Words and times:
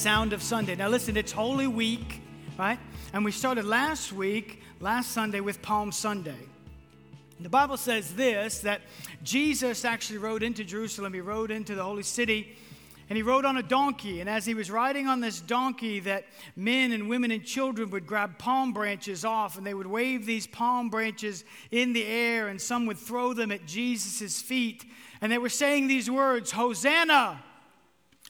sound 0.00 0.32
of 0.32 0.42
Sunday. 0.42 0.74
Now, 0.74 0.88
listen, 0.88 1.14
it's 1.14 1.30
Holy 1.30 1.66
Week, 1.66 2.22
right? 2.58 2.78
And 3.12 3.22
we 3.22 3.32
started 3.32 3.66
last 3.66 4.14
week, 4.14 4.62
last 4.80 5.12
Sunday, 5.12 5.40
with 5.40 5.60
Palm 5.60 5.92
Sunday. 5.92 6.38
The 7.38 7.50
Bible 7.50 7.76
says 7.76 8.14
this 8.14 8.60
that 8.60 8.80
Jesus 9.22 9.84
actually 9.84 10.16
rode 10.16 10.42
into 10.42 10.64
Jerusalem, 10.64 11.12
he 11.12 11.20
rode 11.20 11.50
into 11.50 11.74
the 11.74 11.82
holy 11.82 12.02
city, 12.02 12.56
and 13.10 13.16
he 13.18 13.22
rode 13.22 13.44
on 13.44 13.58
a 13.58 13.62
donkey. 13.62 14.22
And 14.22 14.30
as 14.30 14.46
he 14.46 14.54
was 14.54 14.70
riding 14.70 15.06
on 15.06 15.20
this 15.20 15.38
donkey, 15.38 16.00
that 16.00 16.24
men 16.56 16.92
and 16.92 17.06
women 17.06 17.30
and 17.30 17.44
children 17.44 17.90
would 17.90 18.06
grab 18.06 18.38
palm 18.38 18.72
branches 18.72 19.26
off 19.26 19.58
and 19.58 19.66
they 19.66 19.74
would 19.74 19.86
wave 19.86 20.24
these 20.24 20.46
palm 20.46 20.88
branches 20.88 21.44
in 21.70 21.92
the 21.92 22.06
air, 22.06 22.48
and 22.48 22.58
some 22.58 22.86
would 22.86 22.96
throw 22.96 23.34
them 23.34 23.52
at 23.52 23.66
Jesus' 23.66 24.40
feet. 24.40 24.82
And 25.20 25.30
they 25.30 25.36
were 25.36 25.50
saying 25.50 25.88
these 25.88 26.10
words 26.10 26.52
Hosanna! 26.52 27.42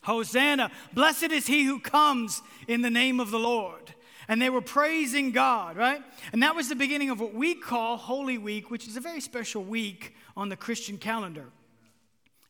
Hosanna! 0.03 0.71
Blessed 0.93 1.31
is 1.31 1.47
he 1.47 1.63
who 1.63 1.79
comes 1.79 2.41
in 2.67 2.81
the 2.81 2.89
name 2.89 3.19
of 3.19 3.31
the 3.31 3.39
Lord 3.39 3.93
and 4.27 4.41
they 4.41 4.49
were 4.49 4.61
praising 4.61 5.31
God, 5.31 5.75
right? 5.75 6.01
And 6.31 6.41
that 6.41 6.55
was 6.55 6.69
the 6.69 6.75
beginning 6.75 7.09
of 7.09 7.19
what 7.19 7.33
we 7.33 7.53
call 7.53 7.97
Holy 7.97 8.37
Week, 8.37 8.71
which 8.71 8.87
is 8.87 8.95
a 8.95 9.01
very 9.01 9.19
special 9.19 9.61
week 9.61 10.15
on 10.37 10.47
the 10.47 10.55
Christian 10.55 10.97
calendar. 10.97 11.49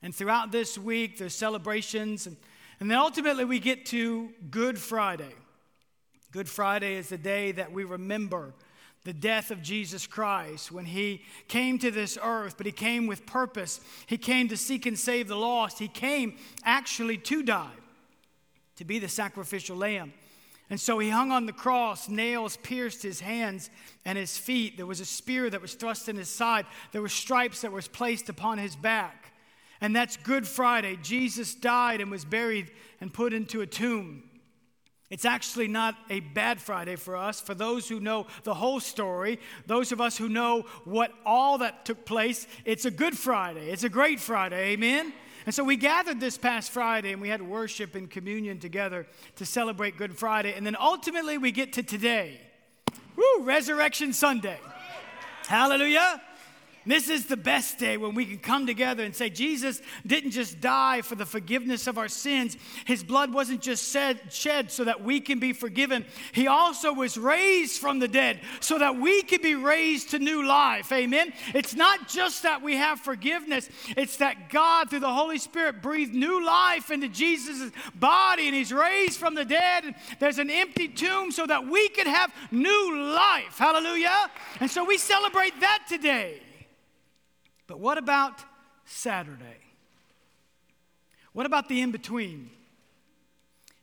And 0.03 0.13
throughout 0.13 0.51
this 0.51 0.77
week, 0.77 1.17
there's 1.17 1.33
celebrations, 1.33 2.27
and, 2.27 2.37
and 2.79 2.91
then 2.91 2.99
ultimately 2.99 3.45
we 3.45 3.59
get 3.59 3.85
to 3.87 4.29
Good 4.51 4.77
Friday. 4.77 5.33
Good 6.31 6.47
Friday 6.47 6.95
is 6.95 7.09
the 7.09 7.17
day 7.17 7.51
that 7.51 7.71
we 7.71 7.83
remember 7.83 8.53
the 9.03 9.13
death 9.13 9.49
of 9.49 9.61
Jesus 9.61 10.05
Christ 10.05 10.71
when 10.71 10.85
he 10.85 11.23
came 11.47 11.79
to 11.79 11.89
this 11.89 12.17
earth, 12.21 12.55
but 12.57 12.65
he 12.65 12.71
came 12.71 13.07
with 13.07 13.25
purpose. 13.25 13.79
He 14.05 14.17
came 14.17 14.47
to 14.49 14.57
seek 14.57 14.85
and 14.85 14.97
save 14.97 15.27
the 15.27 15.35
lost. 15.35 15.79
He 15.79 15.87
came 15.87 16.37
actually 16.63 17.17
to 17.17 17.41
die, 17.41 17.71
to 18.75 18.85
be 18.85 18.99
the 18.99 19.07
sacrificial 19.07 19.77
lamb. 19.77 20.13
And 20.69 20.79
so 20.79 20.99
he 20.99 21.09
hung 21.09 21.31
on 21.31 21.47
the 21.47 21.51
cross, 21.51 22.07
nails 22.07 22.57
pierced 22.57 23.03
his 23.03 23.19
hands 23.19 23.69
and 24.05 24.17
his 24.17 24.37
feet. 24.37 24.77
There 24.77 24.85
was 24.85 25.01
a 25.01 25.05
spear 25.05 25.49
that 25.49 25.61
was 25.61 25.73
thrust 25.73 26.07
in 26.07 26.15
his 26.15 26.29
side. 26.29 26.65
There 26.93 27.01
were 27.01 27.09
stripes 27.09 27.61
that 27.61 27.73
was 27.73 27.89
placed 27.89 28.29
upon 28.29 28.57
his 28.57 28.75
back. 28.75 29.33
And 29.81 29.95
that's 29.95 30.15
Good 30.15 30.47
Friday. 30.47 30.97
Jesus 31.01 31.55
died 31.55 31.99
and 31.99 32.09
was 32.09 32.23
buried 32.23 32.71
and 33.01 33.13
put 33.13 33.33
into 33.33 33.59
a 33.61 33.67
tomb. 33.67 34.23
It's 35.11 35.25
actually 35.25 35.67
not 35.67 35.95
a 36.09 36.21
bad 36.21 36.61
Friday 36.61 36.95
for 36.95 37.17
us. 37.17 37.41
For 37.41 37.53
those 37.53 37.89
who 37.89 37.99
know 37.99 38.27
the 38.43 38.53
whole 38.53 38.79
story, 38.79 39.39
those 39.67 39.91
of 39.91 39.99
us 39.99 40.17
who 40.17 40.29
know 40.29 40.63
what 40.85 41.11
all 41.25 41.57
that 41.57 41.83
took 41.83 42.05
place, 42.05 42.47
it's 42.63 42.85
a 42.85 42.91
good 42.91 43.17
Friday. 43.17 43.69
It's 43.69 43.83
a 43.83 43.89
great 43.89 44.21
Friday. 44.21 44.69
Amen? 44.71 45.11
And 45.45 45.53
so 45.53 45.65
we 45.65 45.75
gathered 45.75 46.21
this 46.21 46.37
past 46.37 46.71
Friday 46.71 47.11
and 47.11 47.21
we 47.21 47.27
had 47.27 47.41
worship 47.41 47.93
and 47.95 48.09
communion 48.09 48.57
together 48.59 49.05
to 49.35 49.45
celebrate 49.45 49.97
Good 49.97 50.17
Friday. 50.17 50.53
And 50.53 50.65
then 50.65 50.77
ultimately 50.79 51.37
we 51.37 51.51
get 51.51 51.73
to 51.73 51.83
today. 51.83 52.39
Woo, 53.17 53.43
Resurrection 53.43 54.13
Sunday. 54.13 54.59
Hallelujah. 55.45 56.21
This 56.83 57.09
is 57.09 57.27
the 57.27 57.37
best 57.37 57.77
day 57.77 57.97
when 57.97 58.15
we 58.15 58.25
can 58.25 58.39
come 58.39 58.65
together 58.65 59.03
and 59.03 59.15
say, 59.15 59.29
Jesus 59.29 59.81
didn't 60.05 60.31
just 60.31 60.59
die 60.59 61.01
for 61.01 61.13
the 61.13 61.25
forgiveness 61.25 61.85
of 61.85 61.99
our 61.99 62.07
sins. 62.07 62.57
His 62.85 63.03
blood 63.03 63.31
wasn't 63.31 63.61
just 63.61 63.95
shed 64.31 64.71
so 64.71 64.83
that 64.85 65.03
we 65.03 65.19
can 65.21 65.39
be 65.39 65.53
forgiven. 65.53 66.05
He 66.31 66.47
also 66.47 66.91
was 66.91 67.17
raised 67.17 67.79
from 67.79 67.99
the 67.99 68.07
dead 68.07 68.41
so 68.61 68.79
that 68.79 68.97
we 68.97 69.21
can 69.21 69.41
be 69.41 69.53
raised 69.53 70.09
to 70.11 70.19
new 70.19 70.45
life. 70.45 70.91
Amen. 70.91 71.33
It's 71.53 71.75
not 71.75 72.07
just 72.07 72.43
that 72.43 72.63
we 72.63 72.75
have 72.77 72.99
forgiveness, 72.99 73.69
it's 73.95 74.17
that 74.17 74.49
God, 74.49 74.89
through 74.89 75.01
the 75.01 75.13
Holy 75.13 75.37
Spirit, 75.37 75.81
breathed 75.81 76.15
new 76.15 76.43
life 76.43 76.89
into 76.89 77.07
Jesus' 77.07 77.71
body 77.95 78.47
and 78.47 78.55
he's 78.55 78.73
raised 78.73 79.19
from 79.19 79.35
the 79.35 79.45
dead. 79.45 79.83
And 79.85 79.95
there's 80.19 80.39
an 80.39 80.49
empty 80.49 80.87
tomb 80.87 81.31
so 81.31 81.45
that 81.45 81.67
we 81.67 81.89
can 81.89 82.07
have 82.07 82.33
new 82.49 82.97
life. 83.13 83.57
Hallelujah. 83.57 84.31
And 84.59 84.69
so 84.69 84.83
we 84.83 84.97
celebrate 84.97 85.59
that 85.59 85.85
today. 85.87 86.41
But 87.71 87.79
what 87.79 87.97
about 87.97 88.43
Saturday? 88.83 89.61
What 91.31 91.45
about 91.45 91.69
the 91.69 91.79
in 91.79 91.91
between? 91.91 92.49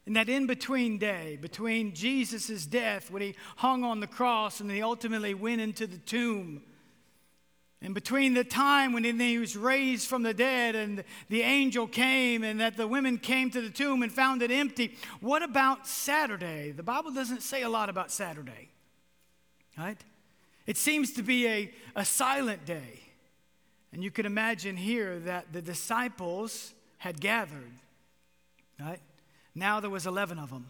In 0.04 0.12
that 0.12 0.28
in 0.28 0.46
between 0.46 0.98
day, 0.98 1.38
between 1.40 1.94
Jesus' 1.94 2.66
death, 2.66 3.10
when 3.10 3.22
he 3.22 3.34
hung 3.56 3.84
on 3.84 4.00
the 4.00 4.06
cross 4.06 4.60
and 4.60 4.70
he 4.70 4.82
ultimately 4.82 5.32
went 5.32 5.62
into 5.62 5.86
the 5.86 5.96
tomb, 5.96 6.60
and 7.80 7.94
between 7.94 8.34
the 8.34 8.44
time 8.44 8.92
when 8.92 9.04
he 9.04 9.38
was 9.38 9.56
raised 9.56 10.06
from 10.06 10.22
the 10.22 10.34
dead 10.34 10.74
and 10.74 11.02
the 11.30 11.40
angel 11.40 11.86
came 11.86 12.44
and 12.44 12.60
that 12.60 12.76
the 12.76 12.86
women 12.86 13.16
came 13.16 13.50
to 13.52 13.62
the 13.62 13.70
tomb 13.70 14.02
and 14.02 14.12
found 14.12 14.42
it 14.42 14.50
empty, 14.50 14.98
what 15.20 15.42
about 15.42 15.86
Saturday? 15.86 16.72
The 16.72 16.82
Bible 16.82 17.10
doesn't 17.10 17.42
say 17.42 17.62
a 17.62 17.70
lot 17.70 17.88
about 17.88 18.10
Saturday, 18.10 18.68
right? 19.78 19.98
It 20.66 20.76
seems 20.76 21.12
to 21.12 21.22
be 21.22 21.48
a, 21.48 21.72
a 21.96 22.04
silent 22.04 22.66
day. 22.66 23.07
And 23.92 24.04
you 24.04 24.10
can 24.10 24.26
imagine 24.26 24.76
here 24.76 25.18
that 25.20 25.52
the 25.52 25.62
disciples 25.62 26.74
had 26.98 27.20
gathered, 27.20 27.72
right? 28.78 29.00
Now 29.54 29.80
there 29.80 29.90
was 29.90 30.06
11 30.06 30.38
of 30.38 30.50
them. 30.50 30.66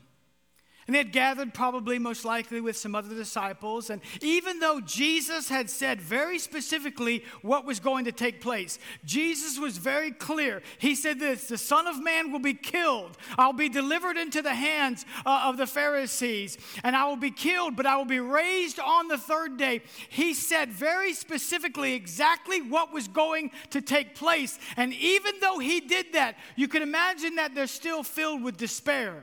And 0.88 0.94
they 0.94 1.00
had 1.00 1.12
gathered 1.12 1.52
probably 1.52 1.98
most 1.98 2.24
likely 2.24 2.62
with 2.62 2.74
some 2.74 2.94
other 2.94 3.14
disciples. 3.14 3.90
And 3.90 4.00
even 4.22 4.58
though 4.58 4.80
Jesus 4.80 5.50
had 5.50 5.68
said 5.68 6.00
very 6.00 6.38
specifically 6.38 7.24
what 7.42 7.66
was 7.66 7.78
going 7.78 8.06
to 8.06 8.12
take 8.12 8.40
place, 8.40 8.78
Jesus 9.04 9.58
was 9.58 9.76
very 9.76 10.10
clear. 10.10 10.62
He 10.78 10.94
said 10.94 11.20
this 11.20 11.46
The 11.46 11.58
Son 11.58 11.86
of 11.86 12.02
Man 12.02 12.32
will 12.32 12.38
be 12.38 12.54
killed. 12.54 13.18
I'll 13.36 13.52
be 13.52 13.68
delivered 13.68 14.16
into 14.16 14.40
the 14.40 14.54
hands 14.54 15.04
uh, 15.26 15.42
of 15.44 15.58
the 15.58 15.66
Pharisees, 15.66 16.56
and 16.82 16.96
I 16.96 17.06
will 17.06 17.16
be 17.16 17.32
killed, 17.32 17.76
but 17.76 17.84
I 17.84 17.98
will 17.98 18.06
be 18.06 18.20
raised 18.20 18.80
on 18.80 19.08
the 19.08 19.18
third 19.18 19.58
day. 19.58 19.82
He 20.08 20.32
said 20.32 20.70
very 20.70 21.12
specifically 21.12 21.92
exactly 21.92 22.62
what 22.62 22.94
was 22.94 23.08
going 23.08 23.50
to 23.72 23.82
take 23.82 24.14
place. 24.14 24.58
And 24.78 24.94
even 24.94 25.34
though 25.42 25.58
he 25.58 25.80
did 25.80 26.14
that, 26.14 26.36
you 26.56 26.66
can 26.66 26.80
imagine 26.80 27.34
that 27.34 27.54
they're 27.54 27.66
still 27.66 28.02
filled 28.02 28.42
with 28.42 28.56
despair. 28.56 29.22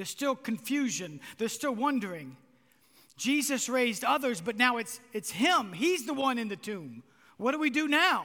There's 0.00 0.08
still 0.08 0.34
confusion. 0.34 1.20
There's 1.36 1.52
still 1.52 1.74
wondering. 1.74 2.38
Jesus 3.18 3.68
raised 3.68 4.02
others, 4.02 4.40
but 4.40 4.56
now 4.56 4.78
it's, 4.78 4.98
it's 5.12 5.30
Him. 5.30 5.74
He's 5.74 6.06
the 6.06 6.14
one 6.14 6.38
in 6.38 6.48
the 6.48 6.56
tomb. 6.56 7.02
What 7.36 7.52
do 7.52 7.58
we 7.58 7.68
do 7.68 7.86
now? 7.86 8.24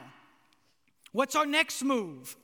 What's 1.12 1.36
our 1.36 1.44
next 1.44 1.82
move? 1.82 2.34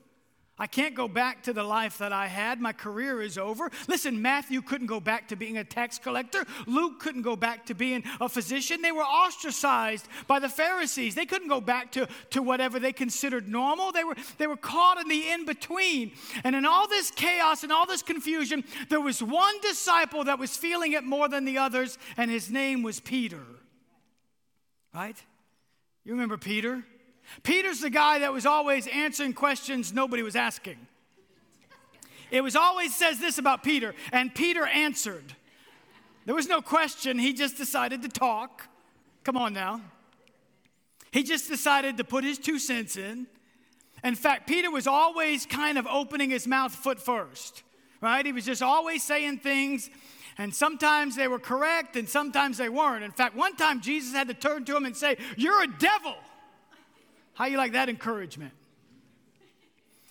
I 0.62 0.68
can't 0.68 0.94
go 0.94 1.08
back 1.08 1.42
to 1.42 1.52
the 1.52 1.64
life 1.64 1.98
that 1.98 2.12
I 2.12 2.28
had. 2.28 2.60
My 2.60 2.72
career 2.72 3.20
is 3.20 3.36
over. 3.36 3.68
Listen, 3.88 4.22
Matthew 4.22 4.62
couldn't 4.62 4.86
go 4.86 5.00
back 5.00 5.26
to 5.30 5.36
being 5.36 5.58
a 5.58 5.64
tax 5.64 5.98
collector. 5.98 6.44
Luke 6.68 7.00
couldn't 7.00 7.22
go 7.22 7.34
back 7.34 7.66
to 7.66 7.74
being 7.74 8.04
a 8.20 8.28
physician. 8.28 8.80
They 8.80 8.92
were 8.92 9.02
ostracized 9.02 10.06
by 10.28 10.38
the 10.38 10.48
Pharisees. 10.48 11.16
They 11.16 11.26
couldn't 11.26 11.48
go 11.48 11.60
back 11.60 11.90
to, 11.92 12.06
to 12.30 12.42
whatever 12.42 12.78
they 12.78 12.92
considered 12.92 13.48
normal. 13.48 13.90
They 13.90 14.04
were, 14.04 14.14
they 14.38 14.46
were 14.46 14.56
caught 14.56 15.00
in 15.00 15.08
the 15.08 15.30
in 15.30 15.46
between. 15.46 16.12
And 16.44 16.54
in 16.54 16.64
all 16.64 16.86
this 16.86 17.10
chaos 17.10 17.64
and 17.64 17.72
all 17.72 17.84
this 17.84 18.02
confusion, 18.02 18.62
there 18.88 19.00
was 19.00 19.20
one 19.20 19.60
disciple 19.62 20.22
that 20.22 20.38
was 20.38 20.56
feeling 20.56 20.92
it 20.92 21.02
more 21.02 21.28
than 21.28 21.44
the 21.44 21.58
others, 21.58 21.98
and 22.16 22.30
his 22.30 22.52
name 22.52 22.84
was 22.84 23.00
Peter. 23.00 23.42
Right? 24.94 25.20
You 26.04 26.12
remember 26.12 26.38
Peter? 26.38 26.84
Peter's 27.42 27.80
the 27.80 27.90
guy 27.90 28.20
that 28.20 28.32
was 28.32 28.46
always 28.46 28.86
answering 28.86 29.32
questions 29.32 29.92
nobody 29.92 30.22
was 30.22 30.36
asking. 30.36 30.76
It 32.30 32.42
was 32.42 32.56
always 32.56 32.94
says 32.94 33.18
this 33.18 33.38
about 33.38 33.62
Peter, 33.62 33.94
and 34.10 34.34
Peter 34.34 34.66
answered. 34.66 35.34
There 36.24 36.34
was 36.34 36.48
no 36.48 36.62
question, 36.62 37.18
he 37.18 37.32
just 37.32 37.56
decided 37.56 38.02
to 38.02 38.08
talk. 38.08 38.68
Come 39.24 39.36
on 39.36 39.52
now. 39.52 39.80
He 41.10 41.22
just 41.22 41.48
decided 41.48 41.98
to 41.98 42.04
put 42.04 42.24
his 42.24 42.38
two 42.38 42.58
cents 42.58 42.96
in. 42.96 43.26
In 44.02 44.14
fact, 44.14 44.48
Peter 44.48 44.70
was 44.70 44.86
always 44.86 45.46
kind 45.46 45.78
of 45.78 45.86
opening 45.86 46.30
his 46.30 46.46
mouth 46.46 46.74
foot 46.74 47.00
first, 47.00 47.62
right? 48.00 48.24
He 48.24 48.32
was 48.32 48.44
just 48.44 48.62
always 48.62 49.02
saying 49.04 49.38
things, 49.38 49.90
and 50.38 50.54
sometimes 50.54 51.14
they 51.14 51.28
were 51.28 51.38
correct 51.38 51.96
and 51.96 52.08
sometimes 52.08 52.56
they 52.56 52.68
weren't. 52.68 53.04
In 53.04 53.12
fact, 53.12 53.36
one 53.36 53.54
time 53.56 53.80
Jesus 53.80 54.14
had 54.14 54.28
to 54.28 54.34
turn 54.34 54.64
to 54.64 54.76
him 54.76 54.86
and 54.86 54.96
say, 54.96 55.18
You're 55.36 55.62
a 55.62 55.66
devil. 55.66 56.16
How 57.42 57.48
you 57.48 57.56
like 57.56 57.72
that 57.72 57.88
encouragement? 57.88 58.52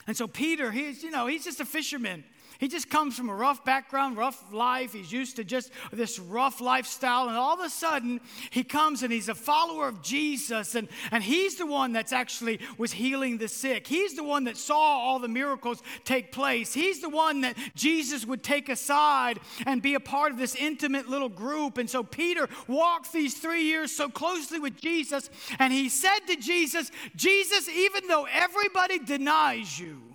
And 0.05 0.17
so 0.17 0.27
Peter, 0.27 0.69
he's, 0.69 1.01
you 1.01 1.11
know, 1.11 1.27
he's 1.27 1.45
just 1.45 1.61
a 1.61 1.65
fisherman. 1.65 2.25
He 2.61 2.67
just 2.67 2.91
comes 2.91 3.17
from 3.17 3.27
a 3.27 3.33
rough 3.33 3.65
background, 3.65 4.17
rough 4.17 4.53
life. 4.53 4.93
He's 4.93 5.11
used 5.11 5.37
to 5.37 5.43
just 5.43 5.71
this 5.91 6.19
rough 6.19 6.61
lifestyle. 6.61 7.27
And 7.27 7.35
all 7.35 7.55
of 7.55 7.65
a 7.65 7.71
sudden, 7.71 8.21
he 8.51 8.63
comes 8.63 9.01
and 9.01 9.11
he's 9.11 9.29
a 9.29 9.33
follower 9.33 9.87
of 9.87 10.03
Jesus. 10.03 10.75
And, 10.75 10.87
and 11.09 11.23
he's 11.23 11.55
the 11.55 11.65
one 11.65 11.91
that's 11.91 12.13
actually 12.13 12.59
was 12.77 12.91
healing 12.91 13.39
the 13.39 13.47
sick. 13.47 13.87
He's 13.87 14.13
the 14.13 14.23
one 14.23 14.43
that 14.43 14.57
saw 14.57 14.75
all 14.75 15.17
the 15.17 15.27
miracles 15.27 15.81
take 16.03 16.31
place. 16.31 16.71
He's 16.71 17.01
the 17.01 17.09
one 17.09 17.41
that 17.41 17.57
Jesus 17.73 18.27
would 18.27 18.43
take 18.43 18.69
aside 18.69 19.39
and 19.65 19.81
be 19.81 19.95
a 19.95 19.99
part 19.99 20.31
of 20.31 20.37
this 20.37 20.53
intimate 20.53 21.09
little 21.09 21.29
group. 21.29 21.79
And 21.79 21.89
so 21.89 22.03
Peter 22.03 22.47
walked 22.67 23.11
these 23.11 23.39
three 23.39 23.63
years 23.63 23.91
so 23.91 24.07
closely 24.07 24.59
with 24.59 24.79
Jesus. 24.79 25.31
And 25.57 25.73
he 25.73 25.89
said 25.89 26.19
to 26.27 26.35
Jesus, 26.35 26.91
Jesus, 27.15 27.67
even 27.69 28.07
though 28.07 28.27
everybody 28.31 28.99
denies 28.99 29.79
you, 29.79 30.10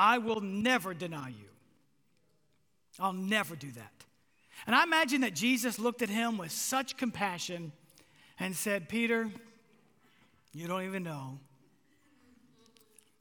I 0.00 0.16
will 0.16 0.40
never 0.40 0.94
deny 0.94 1.28
you. 1.28 1.50
I'll 2.98 3.12
never 3.12 3.54
do 3.54 3.70
that. 3.72 3.92
And 4.66 4.74
I 4.74 4.82
imagine 4.82 5.20
that 5.20 5.34
Jesus 5.34 5.78
looked 5.78 6.00
at 6.00 6.08
him 6.08 6.38
with 6.38 6.52
such 6.52 6.96
compassion 6.96 7.70
and 8.38 8.56
said, 8.56 8.88
Peter, 8.88 9.28
you 10.54 10.66
don't 10.66 10.84
even 10.84 11.02
know. 11.02 11.38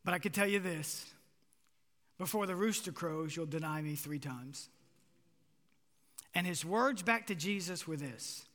But 0.05 0.13
I 0.13 0.19
can 0.19 0.31
tell 0.31 0.47
you 0.47 0.61
this 0.61 1.05
before 2.17 2.45
the 2.45 2.55
rooster 2.55 2.93
crows, 2.93 3.35
you'll 3.35 3.45
deny 3.45 3.81
me 3.81 3.95
three 3.95 4.19
times. 4.19 4.69
And 6.33 6.47
his 6.47 6.63
words 6.63 7.03
back 7.03 7.27
to 7.27 7.35
Jesus 7.35 7.89
were 7.89 7.97
this 7.97 8.45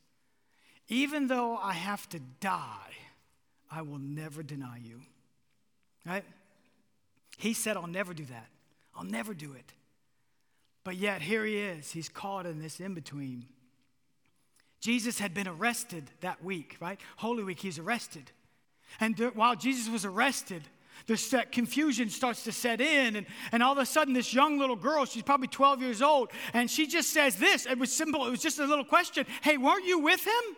Even 0.87 1.27
though 1.27 1.57
I 1.57 1.73
have 1.73 2.09
to 2.09 2.19
die, 2.39 2.95
I 3.69 3.83
will 3.83 3.99
never 3.99 4.41
deny 4.41 4.79
you. 4.83 5.01
Right? 6.07 6.25
He 7.37 7.53
said, 7.53 7.77
I'll 7.77 7.87
never 7.87 8.13
do 8.13 8.25
that. 8.25 8.47
I'll 8.95 9.03
never 9.03 9.33
do 9.33 9.53
it. 9.53 9.73
But 10.83 10.97
yet, 10.97 11.21
here 11.21 11.43
he 11.45 11.57
is. 11.57 11.91
He's 11.91 12.09
caught 12.09 12.45
in 12.45 12.59
this 12.59 12.79
in 12.79 12.93
between. 12.93 13.45
Jesus 14.79 15.17
had 15.17 15.33
been 15.33 15.47
arrested 15.47 16.11
that 16.21 16.43
week, 16.43 16.77
right? 16.79 16.99
Holy 17.17 17.43
Week, 17.43 17.59
he's 17.59 17.79
arrested. 17.79 18.31
And 18.99 19.17
while 19.33 19.55
Jesus 19.55 19.91
was 19.91 20.05
arrested, 20.05 20.61
this 21.07 21.29
that 21.31 21.51
confusion 21.51 22.09
starts 22.09 22.43
to 22.43 22.51
set 22.51 22.79
in, 22.81 23.15
and, 23.15 23.25
and 23.51 23.63
all 23.63 23.71
of 23.73 23.77
a 23.79 23.85
sudden, 23.85 24.13
this 24.13 24.33
young 24.33 24.59
little 24.59 24.75
girl, 24.75 25.05
she's 25.05 25.23
probably 25.23 25.47
12 25.47 25.81
years 25.81 26.01
old, 26.01 26.31
and 26.53 26.69
she 26.69 26.87
just 26.87 27.11
says 27.11 27.35
this. 27.35 27.65
It 27.65 27.77
was 27.77 27.91
simple, 27.91 28.25
it 28.27 28.31
was 28.31 28.41
just 28.41 28.59
a 28.59 28.65
little 28.65 28.85
question 28.85 29.25
Hey, 29.41 29.57
weren't 29.57 29.85
you 29.85 29.99
with 29.99 30.25
him? 30.25 30.55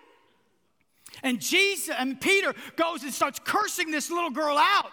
And 1.23 1.39
Jesus 1.39 1.95
and 1.97 2.19
Peter 2.19 2.53
goes 2.75 3.03
and 3.03 3.13
starts 3.13 3.39
cursing 3.43 3.91
this 3.91 4.11
little 4.11 4.29
girl 4.29 4.57
out. 4.57 4.91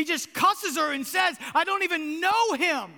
He 0.00 0.06
just 0.06 0.32
cusses 0.32 0.78
her 0.78 0.94
and 0.94 1.06
says, 1.06 1.36
I 1.54 1.62
don't 1.64 1.82
even 1.82 2.22
know 2.22 2.54
him. 2.54 2.90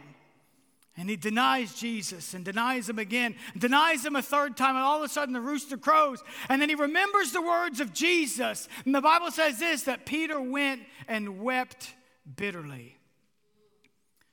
And 0.96 1.10
he 1.10 1.16
denies 1.16 1.74
Jesus 1.74 2.32
and 2.32 2.44
denies 2.44 2.88
him 2.88 3.00
again, 3.00 3.34
denies 3.58 4.06
him 4.06 4.14
a 4.14 4.22
third 4.22 4.56
time, 4.56 4.76
and 4.76 4.84
all 4.84 4.98
of 4.98 5.02
a 5.02 5.08
sudden 5.08 5.34
the 5.34 5.40
rooster 5.40 5.76
crows. 5.76 6.22
And 6.48 6.62
then 6.62 6.68
he 6.68 6.76
remembers 6.76 7.32
the 7.32 7.42
words 7.42 7.80
of 7.80 7.92
Jesus. 7.92 8.68
And 8.84 8.94
the 8.94 9.00
Bible 9.00 9.32
says 9.32 9.58
this 9.58 9.82
that 9.82 10.06
Peter 10.06 10.40
went 10.40 10.82
and 11.08 11.40
wept 11.40 11.92
bitterly. 12.36 12.96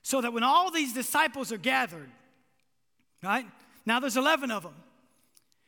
So 0.02 0.20
that 0.20 0.32
when 0.32 0.44
all 0.44 0.70
these 0.70 0.92
disciples 0.92 1.50
are 1.50 1.58
gathered, 1.58 2.12
right? 3.20 3.46
Now 3.84 3.98
there's 3.98 4.16
11 4.16 4.52
of 4.52 4.62
them. 4.62 4.76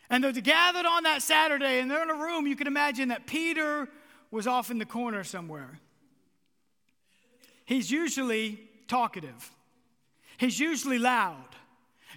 And 0.08 0.22
they're 0.22 0.31
gathered 0.31 0.87
on 0.87 1.02
that 1.02 1.20
Saturday 1.22 1.81
and 1.81 1.90
they're 1.90 2.04
in 2.04 2.10
a 2.10 2.14
room. 2.14 2.46
You 2.46 2.54
can 2.54 2.69
imagine 2.69 3.08
that 3.08 3.26
Peter 3.26 3.88
was 4.31 4.46
off 4.46 4.70
in 4.70 4.78
the 4.78 4.87
corner 4.87 5.25
somewhere. 5.25 5.81
He's 7.64 7.91
usually 7.91 8.61
talkative. 8.88 9.50
He's 10.37 10.59
usually 10.59 10.99
loud. 10.99 11.44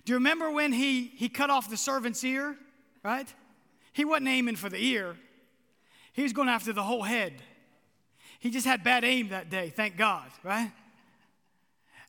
Do 0.04 0.14
you 0.14 0.18
remember 0.18 0.52
when 0.52 0.74
he, 0.74 1.06
he 1.16 1.30
cut 1.30 1.50
off 1.50 1.70
the 1.70 1.78
servant's 1.78 2.24
ear? 2.24 2.56
Right? 3.04 3.32
He 3.94 4.04
wasn't 4.04 4.28
aiming 4.28 4.56
for 4.56 4.70
the 4.70 4.84
ear, 4.84 5.16
he 6.14 6.24
was 6.24 6.34
going 6.34 6.50
after 6.50 6.74
the 6.74 6.84
whole 6.84 7.04
head. 7.04 7.34
He 8.40 8.52
just 8.52 8.66
had 8.66 8.84
bad 8.84 9.04
aim 9.04 9.30
that 9.30 9.50
day, 9.50 9.70
thank 9.70 9.98
God, 9.98 10.30
right? 10.44 10.72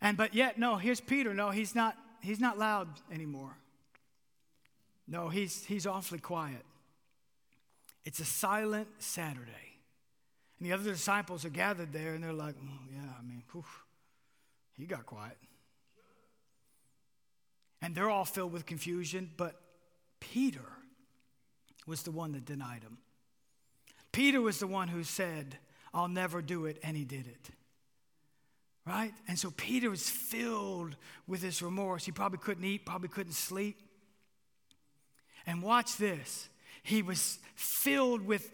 And 0.00 0.16
but 0.16 0.34
yet, 0.34 0.58
no, 0.58 0.76
here's 0.76 1.00
Peter. 1.00 1.32
No, 1.32 1.50
he's 1.50 1.74
not, 1.74 1.96
he's 2.20 2.40
not 2.40 2.58
loud 2.58 2.88
anymore. 3.10 3.56
No, 5.08 5.28
he's 5.28 5.64
he's 5.64 5.86
awfully 5.86 6.18
quiet. 6.18 6.64
It's 8.04 8.20
a 8.20 8.24
silent 8.24 8.88
Saturday. 8.98 9.65
And 10.58 10.68
the 10.68 10.72
other 10.72 10.90
disciples 10.90 11.44
are 11.44 11.50
gathered 11.50 11.92
there 11.92 12.14
and 12.14 12.24
they're 12.24 12.32
like, 12.32 12.56
mm, 12.56 12.78
yeah, 12.94 13.10
I 13.18 13.22
mean, 13.22 13.42
whew, 13.52 13.64
he 14.76 14.86
got 14.86 15.06
quiet. 15.06 15.36
And 17.82 17.94
they're 17.94 18.10
all 18.10 18.24
filled 18.24 18.52
with 18.52 18.66
confusion, 18.66 19.30
but 19.36 19.60
Peter 20.18 20.64
was 21.86 22.02
the 22.02 22.10
one 22.10 22.32
that 22.32 22.44
denied 22.44 22.82
him. 22.82 22.98
Peter 24.12 24.40
was 24.40 24.58
the 24.58 24.66
one 24.66 24.88
who 24.88 25.04
said, 25.04 25.58
I'll 25.92 26.08
never 26.08 26.42
do 26.42 26.66
it, 26.66 26.78
and 26.82 26.96
he 26.96 27.04
did 27.04 27.26
it. 27.26 27.50
Right? 28.86 29.12
And 29.28 29.38
so 29.38 29.52
Peter 29.56 29.90
was 29.90 30.08
filled 30.08 30.96
with 31.26 31.42
this 31.42 31.60
remorse. 31.60 32.04
He 32.06 32.12
probably 32.12 32.38
couldn't 32.38 32.64
eat, 32.64 32.86
probably 32.86 33.08
couldn't 33.08 33.34
sleep. 33.34 33.80
And 35.46 35.62
watch 35.62 35.96
this. 35.96 36.48
He 36.82 37.02
was 37.02 37.38
filled 37.54 38.22
with, 38.22 38.50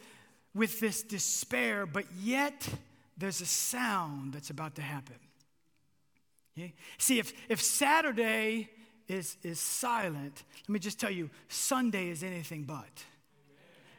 with 0.55 0.81
this 0.81 1.03
despair, 1.03 1.87
but 1.87 2.05
yet 2.21 2.69
there's 3.17 3.41
a 3.41 3.47
sound 3.47 4.35
that's 4.35 4.51
about 4.51 4.75
to 4.77 4.83
happen. 4.83 5.17
Okay? 6.57 6.75
See, 6.99 7.19
if, 7.19 7.33
if 7.49 7.63
Saturday 7.63 8.71
is, 9.09 9.37
is 9.43 9.59
silent, 9.59 10.45
let 10.63 10.69
me 10.69 10.79
just 10.79 11.01
tell 11.01 11.11
you, 11.11 11.31
Sunday 11.49 12.09
is 12.09 12.23
anything 12.23 12.65
but. 12.65 13.05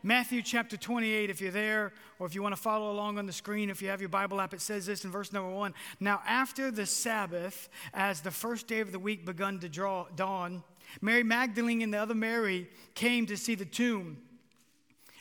Matthew 0.05 0.41
chapter 0.41 0.75
28, 0.75 1.29
if 1.29 1.39
you're 1.39 1.49
there, 1.49 1.93
or 2.19 2.27
if 2.27 2.35
you 2.35 2.43
want 2.43 2.53
to 2.53 2.61
follow 2.61 2.91
along 2.91 3.17
on 3.17 3.25
the 3.25 3.31
screen, 3.31 3.69
if 3.69 3.81
you 3.81 3.87
have 3.87 4.01
your 4.01 4.09
Bible 4.09 4.41
app, 4.41 4.53
it 4.53 4.59
says 4.59 4.85
this 4.85 5.05
in 5.05 5.11
verse 5.11 5.31
number 5.31 5.49
one. 5.49 5.73
Now, 6.01 6.21
after 6.27 6.71
the 6.71 6.85
Sabbath, 6.85 7.69
as 7.93 8.19
the 8.19 8.29
first 8.29 8.67
day 8.67 8.81
of 8.81 8.91
the 8.91 8.99
week 8.99 9.25
begun 9.25 9.59
to 9.59 9.69
draw, 9.69 10.07
dawn, 10.13 10.61
Mary 10.99 11.23
Magdalene 11.23 11.81
and 11.81 11.93
the 11.93 11.99
other 11.99 12.13
Mary 12.15 12.69
came 12.95 13.25
to 13.27 13.37
see 13.37 13.55
the 13.55 13.65
tomb. 13.65 14.17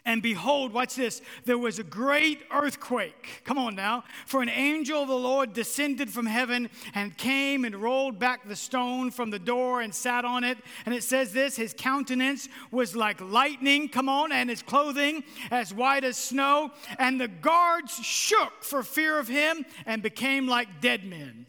And 0.05 0.21
behold, 0.21 0.73
watch 0.73 0.97
this, 0.97 1.23
there 1.45 1.59
was 1.59 1.79
a 1.79 1.85
great 1.85 2.43
earthquake. 2.51 3.43
Come 3.45 3.57
on 3.57 3.77
now. 3.77 4.03
For 4.27 4.43
an 4.43 4.49
angel 4.49 5.03
of 5.03 5.09
the 5.09 5.15
Lord 5.15 5.53
descended 5.53 6.11
from 6.11 6.27
heaven 6.27 6.71
and 6.93 7.17
came 7.17 7.65
and 7.65 7.77
rolled 7.77 8.19
back 8.19 8.49
the 8.49 8.57
stone 8.57 9.13
from 9.13 9.31
the 9.31 9.39
door 9.39 9.81
and 9.81 9.95
sat 9.95 10.25
on 10.25 10.43
it. 10.43 10.59
And 10.87 10.95
it 10.95 11.05
says 11.05 11.33
this 11.33 11.55
his 11.55 11.73
countenance 11.77 12.49
was 12.73 12.97
like 12.97 13.21
lightning, 13.21 13.89
come 13.89 14.09
on, 14.09 14.33
and 14.33 14.51
his 14.51 14.61
clothing 14.63 15.23
as 15.53 15.73
white 15.73 16.03
as 16.03 16.17
snow. 16.17 16.73
And 16.99 17.21
the 17.21 17.29
guards 17.29 17.95
shook 17.95 18.65
for 18.65 18.83
fear 18.83 19.21
of 19.21 19.29
him 19.29 19.65
and 19.87 20.03
became 20.03 20.49
like 20.49 20.81
dead 20.81 21.05
men. 21.05 21.47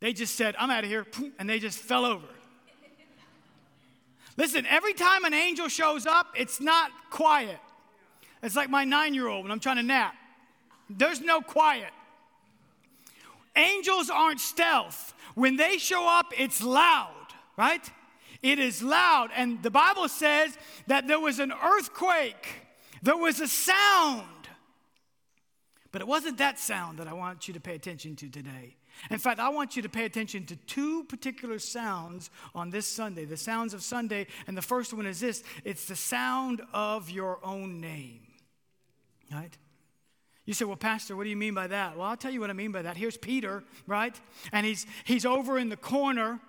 They 0.00 0.14
just 0.14 0.36
said, 0.36 0.56
I'm 0.58 0.70
out 0.70 0.84
of 0.84 0.88
here, 0.88 1.06
and 1.38 1.48
they 1.48 1.58
just 1.58 1.78
fell 1.78 2.06
over. 2.06 2.26
Listen, 4.40 4.64
every 4.64 4.94
time 4.94 5.26
an 5.26 5.34
angel 5.34 5.68
shows 5.68 6.06
up, 6.06 6.28
it's 6.34 6.62
not 6.62 6.90
quiet. 7.10 7.58
It's 8.42 8.56
like 8.56 8.70
my 8.70 8.84
nine 8.84 9.12
year 9.12 9.28
old 9.28 9.44
when 9.44 9.52
I'm 9.52 9.60
trying 9.60 9.76
to 9.76 9.82
nap. 9.82 10.14
There's 10.88 11.20
no 11.20 11.42
quiet. 11.42 11.90
Angels 13.54 14.08
aren't 14.08 14.40
stealth. 14.40 15.12
When 15.34 15.56
they 15.58 15.76
show 15.76 16.08
up, 16.08 16.32
it's 16.38 16.62
loud, 16.62 17.26
right? 17.58 17.86
It 18.42 18.58
is 18.58 18.82
loud. 18.82 19.28
And 19.36 19.62
the 19.62 19.70
Bible 19.70 20.08
says 20.08 20.56
that 20.86 21.06
there 21.06 21.20
was 21.20 21.38
an 21.38 21.52
earthquake, 21.62 22.62
there 23.02 23.18
was 23.18 23.40
a 23.40 23.46
sound. 23.46 24.24
But 25.92 26.00
it 26.00 26.08
wasn't 26.08 26.38
that 26.38 26.58
sound 26.58 26.98
that 26.98 27.08
I 27.08 27.12
want 27.12 27.46
you 27.46 27.52
to 27.52 27.60
pay 27.60 27.74
attention 27.74 28.16
to 28.16 28.30
today. 28.30 28.76
In 29.10 29.18
fact, 29.18 29.40
I 29.40 29.48
want 29.48 29.76
you 29.76 29.82
to 29.82 29.88
pay 29.88 30.04
attention 30.04 30.44
to 30.46 30.56
two 30.56 31.04
particular 31.04 31.58
sounds 31.58 32.30
on 32.54 32.70
this 32.70 32.86
Sunday, 32.86 33.24
the 33.24 33.36
sounds 33.36 33.72
of 33.72 33.82
Sunday. 33.82 34.26
And 34.46 34.56
the 34.56 34.62
first 34.62 34.92
one 34.92 35.06
is 35.06 35.20
this 35.20 35.42
it's 35.64 35.86
the 35.86 35.96
sound 35.96 36.62
of 36.72 37.10
your 37.10 37.38
own 37.44 37.80
name. 37.80 38.20
Right? 39.32 39.56
You 40.44 40.54
say, 40.54 40.64
well, 40.64 40.76
Pastor, 40.76 41.14
what 41.14 41.24
do 41.24 41.30
you 41.30 41.36
mean 41.36 41.54
by 41.54 41.68
that? 41.68 41.96
Well, 41.96 42.06
I'll 42.06 42.16
tell 42.16 42.32
you 42.32 42.40
what 42.40 42.50
I 42.50 42.54
mean 42.54 42.72
by 42.72 42.82
that. 42.82 42.96
Here's 42.96 43.16
Peter, 43.16 43.62
right? 43.86 44.18
And 44.52 44.66
he's, 44.66 44.84
he's 45.04 45.24
over 45.24 45.58
in 45.58 45.68
the 45.68 45.76
corner 45.76 46.40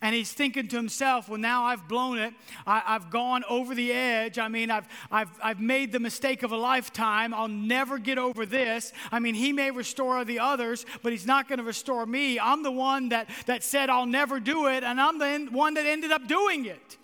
and 0.00 0.14
he's 0.14 0.32
thinking 0.32 0.68
to 0.68 0.76
himself, 0.76 1.28
well, 1.28 1.38
now 1.38 1.64
I've 1.64 1.88
blown 1.88 2.18
it. 2.18 2.34
I, 2.66 2.80
have 2.80 3.10
gone 3.10 3.44
over 3.48 3.74
the 3.74 3.92
edge. 3.92 4.38
I 4.38 4.48
mean, 4.48 4.70
I've, 4.70 4.86
I've, 5.10 5.30
I've 5.42 5.60
made 5.60 5.92
the 5.92 6.00
mistake 6.00 6.42
of 6.42 6.52
a 6.52 6.56
lifetime. 6.56 7.34
I'll 7.34 7.48
never 7.48 7.98
get 7.98 8.18
over 8.18 8.46
this. 8.46 8.92
I 9.10 9.18
mean, 9.18 9.34
he 9.34 9.52
may 9.52 9.70
restore 9.70 10.24
the 10.24 10.38
others, 10.38 10.86
but 11.02 11.12
he's 11.12 11.26
not 11.26 11.48
going 11.48 11.58
to 11.58 11.64
restore 11.64 12.06
me. 12.06 12.38
I'm 12.38 12.62
the 12.62 12.72
one 12.72 13.10
that, 13.10 13.28
that 13.46 13.62
said 13.62 13.90
I'll 13.90 14.06
never 14.06 14.40
do 14.40 14.68
it, 14.68 14.84
and 14.84 15.00
I'm 15.00 15.18
the 15.18 15.48
one 15.50 15.74
that 15.74 15.86
ended 15.86 16.12
up 16.12 16.26
doing 16.28 16.66
it. 16.66 16.98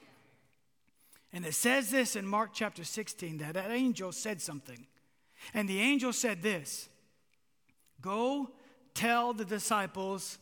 And 1.32 1.44
it 1.44 1.54
says 1.54 1.90
this 1.90 2.16
in 2.16 2.26
Mark 2.26 2.50
chapter 2.54 2.84
16 2.84 3.38
that 3.38 3.54
that 3.54 3.70
angel 3.70 4.12
said 4.12 4.40
something. 4.40 4.86
And 5.52 5.68
the 5.68 5.80
angel 5.80 6.12
said 6.12 6.42
this 6.42 6.88
Go 8.00 8.50
tell 8.94 9.32
the 9.32 9.44
disciples 9.44 10.38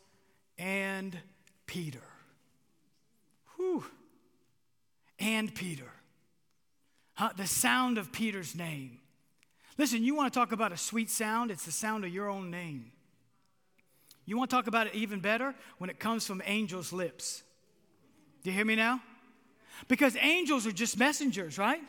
and 0.58 1.18
Peter. 1.66 2.02
Whew. 3.56 3.84
And 5.24 5.52
Peter. 5.54 5.90
Huh? 7.14 7.30
The 7.34 7.46
sound 7.46 7.96
of 7.96 8.12
Peter's 8.12 8.54
name. 8.54 8.98
Listen, 9.78 10.04
you 10.04 10.14
want 10.14 10.32
to 10.32 10.38
talk 10.38 10.52
about 10.52 10.70
a 10.70 10.76
sweet 10.76 11.10
sound? 11.10 11.50
It's 11.50 11.64
the 11.64 11.72
sound 11.72 12.04
of 12.04 12.12
your 12.12 12.28
own 12.28 12.50
name. 12.50 12.92
You 14.26 14.36
want 14.36 14.50
to 14.50 14.56
talk 14.56 14.66
about 14.66 14.86
it 14.86 14.94
even 14.94 15.20
better? 15.20 15.54
When 15.78 15.88
it 15.88 15.98
comes 15.98 16.26
from 16.26 16.42
angels' 16.44 16.92
lips. 16.92 17.42
Do 18.42 18.50
you 18.50 18.56
hear 18.56 18.66
me 18.66 18.76
now? 18.76 19.00
Because 19.88 20.14
angels 20.20 20.66
are 20.66 20.72
just 20.72 20.98
messengers, 20.98 21.56
right? 21.56 21.80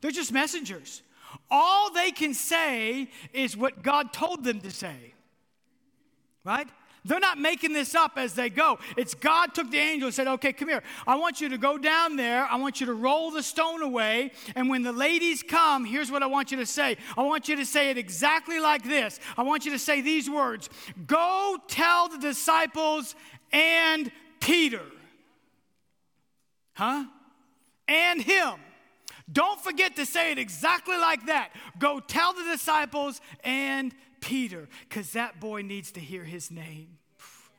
They're 0.00 0.10
just 0.10 0.32
messengers. 0.32 1.02
All 1.48 1.92
they 1.92 2.10
can 2.10 2.34
say 2.34 3.08
is 3.32 3.56
what 3.56 3.82
God 3.82 4.12
told 4.12 4.42
them 4.42 4.60
to 4.62 4.70
say. 4.70 5.14
Right? 6.44 6.68
They're 7.04 7.20
not 7.20 7.38
making 7.38 7.72
this 7.72 7.94
up 7.94 8.12
as 8.16 8.34
they 8.34 8.50
go. 8.50 8.78
It's 8.96 9.14
God 9.14 9.54
took 9.54 9.70
the 9.70 9.78
angel 9.78 10.08
and 10.08 10.14
said, 10.14 10.28
Okay, 10.28 10.52
come 10.52 10.68
here. 10.68 10.82
I 11.06 11.16
want 11.16 11.40
you 11.40 11.48
to 11.48 11.58
go 11.58 11.78
down 11.78 12.16
there. 12.16 12.44
I 12.44 12.56
want 12.56 12.80
you 12.80 12.86
to 12.86 12.94
roll 12.94 13.30
the 13.30 13.42
stone 13.42 13.82
away. 13.82 14.32
And 14.54 14.68
when 14.68 14.82
the 14.82 14.92
ladies 14.92 15.42
come, 15.42 15.84
here's 15.84 16.10
what 16.10 16.22
I 16.22 16.26
want 16.26 16.50
you 16.50 16.58
to 16.58 16.66
say. 16.66 16.96
I 17.16 17.22
want 17.22 17.48
you 17.48 17.56
to 17.56 17.64
say 17.64 17.90
it 17.90 17.98
exactly 17.98 18.60
like 18.60 18.84
this. 18.84 19.18
I 19.36 19.42
want 19.42 19.64
you 19.64 19.72
to 19.72 19.78
say 19.78 20.00
these 20.00 20.28
words 20.28 20.68
Go 21.06 21.56
tell 21.68 22.08
the 22.08 22.18
disciples 22.18 23.14
and 23.52 24.10
Peter. 24.40 24.82
Huh? 26.74 27.04
And 27.88 28.22
him. 28.22 28.54
Don't 29.32 29.60
forget 29.60 29.96
to 29.96 30.06
say 30.06 30.32
it 30.32 30.38
exactly 30.38 30.96
like 30.96 31.26
that. 31.26 31.50
Go 31.78 32.00
tell 32.00 32.32
the 32.32 32.42
disciples 32.44 33.20
and 33.44 33.94
Peter, 34.20 34.68
because 34.88 35.12
that 35.12 35.40
boy 35.40 35.62
needs 35.62 35.92
to 35.92 36.00
hear 36.00 36.24
his 36.24 36.50
name. 36.50 36.98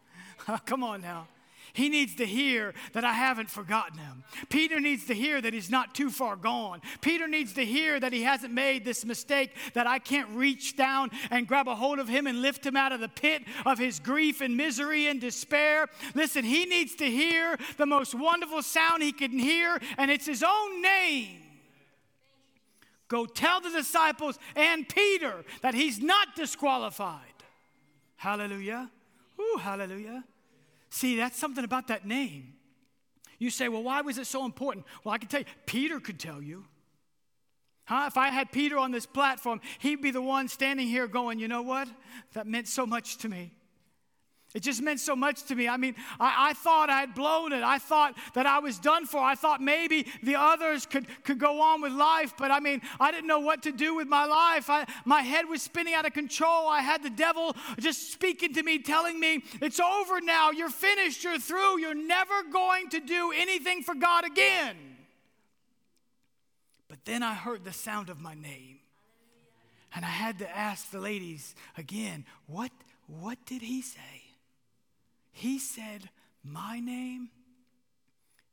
Come 0.66 0.84
on 0.84 1.02
now. 1.02 1.28
He 1.74 1.90
needs 1.90 2.16
to 2.16 2.26
hear 2.26 2.74
that 2.94 3.06
I 3.06 3.14
haven't 3.14 3.50
forgotten 3.50 3.98
him. 3.98 4.24
Peter 4.50 4.80
needs 4.80 5.06
to 5.06 5.14
hear 5.14 5.40
that 5.40 5.54
he's 5.54 5.70
not 5.70 5.96
too 5.96 6.10
far 6.10 6.36
gone. 6.36 6.82
Peter 7.00 7.28
needs 7.28 7.54
to 7.54 7.66
hear 7.66 8.00
that 8.00 8.12
he 8.12 8.24
hasn't 8.24 8.54
made 8.54 8.84
this 8.84 9.06
mistake, 9.06 9.56
that 9.74 9.88
I 9.88 10.00
can't 10.00 10.30
reach 10.32 10.76
down 10.76 11.12
and 11.30 11.48
grab 11.48 11.68
a 11.68 11.76
hold 11.76 12.00
of 12.00 12.10
him 12.10 12.28
and 12.28 12.42
lift 12.42 12.66
him 12.66 12.76
out 12.76 12.92
of 12.92 13.00
the 13.00 13.08
pit 13.08 13.44
of 13.66 13.78
his 13.78 14.00
grief 14.00 14.42
and 14.42 14.58
misery 14.58 15.08
and 15.08 15.22
despair. 15.22 15.88
Listen, 16.14 16.44
he 16.44 16.66
needs 16.66 16.96
to 16.96 17.06
hear 17.06 17.58
the 17.78 17.86
most 17.86 18.14
wonderful 18.14 18.62
sound 18.62 19.02
he 19.02 19.14
can 19.14 19.32
hear, 19.32 19.80
and 19.98 20.12
it's 20.12 20.26
his 20.26 20.44
own 20.44 20.82
name. 20.82 21.38
Go 23.12 23.26
tell 23.26 23.60
the 23.60 23.70
disciples 23.70 24.40
and 24.56 24.88
Peter 24.88 25.44
that 25.62 25.74
he's 25.74 26.00
not 26.00 26.34
disqualified. 26.34 27.20
Hallelujah. 28.16 28.90
Ooh, 29.38 29.58
hallelujah. 29.58 30.24
See, 30.90 31.18
that's 31.18 31.38
something 31.38 31.66
about 31.66 31.90
that 31.90 32.08
name. 32.08 32.54
You 33.38 33.50
say, 33.50 33.68
well, 33.68 33.84
why 33.84 34.00
was 34.00 34.18
it 34.18 34.28
so 34.28 34.46
important? 34.46 34.86
Well, 35.04 35.14
I 35.14 35.18
can 35.18 35.28
tell 35.28 35.42
you, 35.42 35.46
Peter 35.66 36.00
could 36.00 36.22
tell 36.22 36.42
you. 36.42 36.64
Huh? 37.84 38.06
If 38.08 38.16
I 38.16 38.30
had 38.30 38.50
Peter 38.50 38.78
on 38.78 38.92
this 38.92 39.06
platform, 39.06 39.60
he'd 39.80 40.02
be 40.02 40.12
the 40.12 40.22
one 40.22 40.48
standing 40.48 40.88
here 40.88 41.06
going, 41.06 41.38
you 41.38 41.50
know 41.50 41.64
what? 41.64 41.90
That 42.32 42.48
meant 42.48 42.70
so 42.70 42.86
much 42.86 43.18
to 43.18 43.28
me. 43.28 43.52
It 44.54 44.64
just 44.64 44.82
meant 44.82 45.00
so 45.00 45.16
much 45.16 45.44
to 45.44 45.56
me. 45.56 45.70
I 45.70 45.78
mean, 45.78 45.96
I, 46.20 46.50
I, 46.50 46.54
thought 46.54 46.90
I 46.90 47.00
had 47.00 47.16
blown 47.16 47.54
it. 47.54 47.64
I 47.64 47.78
thought 47.78 48.18
that 48.34 48.46
I 48.46 48.60
was 48.60 48.80
done 48.80 49.06
for. 49.06 49.22
I 49.22 49.34
thought 49.34 49.62
maybe 49.62 50.08
the 50.24 50.36
others 50.36 50.86
could, 50.86 51.08
could 51.24 51.40
go 51.40 51.62
on 51.62 51.82
with 51.82 51.94
life, 51.94 52.34
but 52.38 52.52
I 52.52 52.60
mean, 52.60 52.82
I 53.00 53.12
didn't 53.12 53.28
know 53.28 53.40
what 53.40 53.64
to 53.64 53.72
do 53.72 53.96
with 53.96 54.10
my 54.10 54.26
life. 54.26 54.70
I, 54.70 54.86
my 55.06 55.22
head 55.22 55.48
was 55.48 55.62
spinning 55.62 55.94
out 55.94 56.06
of 56.06 56.12
control. 56.12 56.68
I 56.68 56.82
had 56.82 57.02
the 57.02 57.10
devil 57.10 57.56
just 57.80 58.12
speaking 58.12 58.54
to 58.56 58.64
me, 58.64 58.80
telling 58.80 59.20
me, 59.20 59.42
It's 59.62 59.80
over 59.80 60.20
now. 60.20 60.52
You're 60.52 60.70
finished. 60.70 61.24
You're 61.24 61.40
through. 61.40 61.80
You're 61.80 61.96
never 61.96 62.44
going 62.52 62.90
to 62.90 63.00
do 63.00 63.32
anything 63.32 63.84
for 63.84 63.96
God 63.96 64.26
again. 64.26 64.76
But 66.90 67.06
then 67.06 67.24
I 67.24 67.36
heard 67.36 67.64
the 67.64 67.72
sound 67.72 68.10
of 68.10 68.20
my 68.20 68.34
name. 68.34 68.80
And 69.96 70.04
I 70.04 70.10
had 70.10 70.40
to 70.40 70.58
ask 70.58 70.92
the 70.92 71.00
ladies 71.00 71.56
again, 71.78 72.26
What, 72.48 72.72
what 73.08 73.38
did 73.46 73.62
he 73.62 73.82
say? 73.82 74.21
He 75.32 75.60
said, 75.60 76.10
My 76.44 76.80
name. 76.80 77.30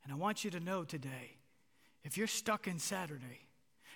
And 0.04 0.12
I 0.12 0.16
want 0.16 0.44
you 0.44 0.50
to 0.52 0.60
know 0.60 0.84
today 0.84 1.36
if 2.04 2.16
you're 2.16 2.26
stuck 2.26 2.66
in 2.66 2.78
Saturday, 2.78 3.48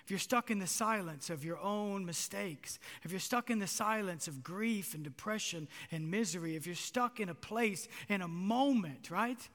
if 0.03 0.11
you're 0.11 0.19
stuck 0.19 0.51
in 0.51 0.59
the 0.59 0.67
silence 0.67 1.29
of 1.29 1.45
your 1.45 1.57
own 1.59 2.05
mistakes, 2.05 2.77
if 3.03 3.11
you're 3.11 3.19
stuck 3.19 3.49
in 3.49 3.59
the 3.59 3.67
silence 3.67 4.27
of 4.27 4.43
grief 4.43 4.93
and 4.93 5.03
depression 5.03 5.67
and 5.91 6.11
misery, 6.11 6.55
if 6.55 6.67
you're 6.67 6.75
stuck 6.75 7.19
in 7.19 7.29
a 7.29 7.33
place, 7.33 7.87
in 8.09 8.21
a 8.21 8.27
moment, 8.27 9.09
right? 9.09 9.49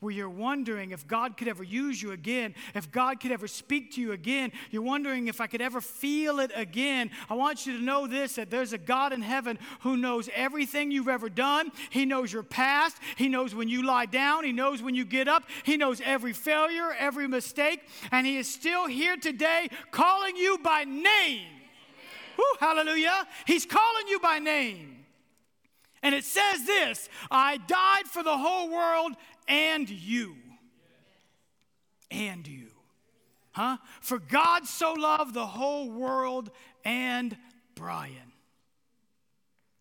Where 0.00 0.12
you're 0.12 0.28
wondering 0.28 0.90
if 0.90 1.06
God 1.06 1.36
could 1.36 1.48
ever 1.48 1.62
use 1.62 2.00
you 2.00 2.12
again, 2.12 2.54
if 2.74 2.90
God 2.90 3.20
could 3.20 3.32
ever 3.32 3.48
speak 3.48 3.92
to 3.94 4.00
you 4.00 4.12
again. 4.12 4.52
You're 4.70 4.82
wondering 4.82 5.28
if 5.28 5.40
I 5.40 5.46
could 5.46 5.60
ever 5.60 5.80
feel 5.80 6.40
it 6.40 6.50
again. 6.54 7.10
I 7.28 7.34
want 7.34 7.66
you 7.66 7.76
to 7.78 7.82
know 7.82 8.06
this 8.06 8.34
that 8.34 8.50
there's 8.50 8.72
a 8.72 8.78
God 8.78 9.12
in 9.12 9.22
heaven 9.22 9.58
who 9.80 9.96
knows 9.96 10.28
everything 10.34 10.90
you've 10.90 11.08
ever 11.08 11.28
done. 11.28 11.70
He 11.90 12.04
knows 12.04 12.32
your 12.32 12.42
past. 12.42 12.96
He 13.16 13.28
knows 13.28 13.54
when 13.54 13.68
you 13.68 13.84
lie 13.84 14.06
down. 14.06 14.44
He 14.44 14.52
knows 14.52 14.82
when 14.82 14.94
you 14.94 15.04
get 15.04 15.28
up. 15.28 15.44
He 15.64 15.76
knows 15.76 16.00
every 16.04 16.32
failure, 16.32 16.92
every 16.98 17.28
mistake. 17.28 17.80
And 18.12 18.26
He 18.26 18.36
is 18.36 18.52
still 18.52 18.86
here 18.86 19.16
today 19.16 19.68
calling 19.90 20.36
you 20.36 20.58
by 20.62 20.84
name. 20.84 21.46
Woo, 22.36 22.44
hallelujah. 22.60 23.26
He's 23.46 23.64
calling 23.64 24.08
you 24.08 24.20
by 24.20 24.38
name. 24.38 24.96
And 26.02 26.14
it 26.14 26.24
says 26.24 26.64
this 26.64 27.08
I 27.30 27.56
died 27.56 28.06
for 28.06 28.22
the 28.22 28.36
whole 28.36 28.70
world 28.70 29.12
and 29.48 29.88
you. 29.88 30.36
And 32.10 32.46
you. 32.46 32.68
Huh? 33.52 33.78
For 34.00 34.18
God 34.18 34.66
so 34.66 34.92
loved 34.92 35.34
the 35.34 35.46
whole 35.46 35.90
world 35.90 36.50
and 36.84 37.36
Brian. 37.74 38.32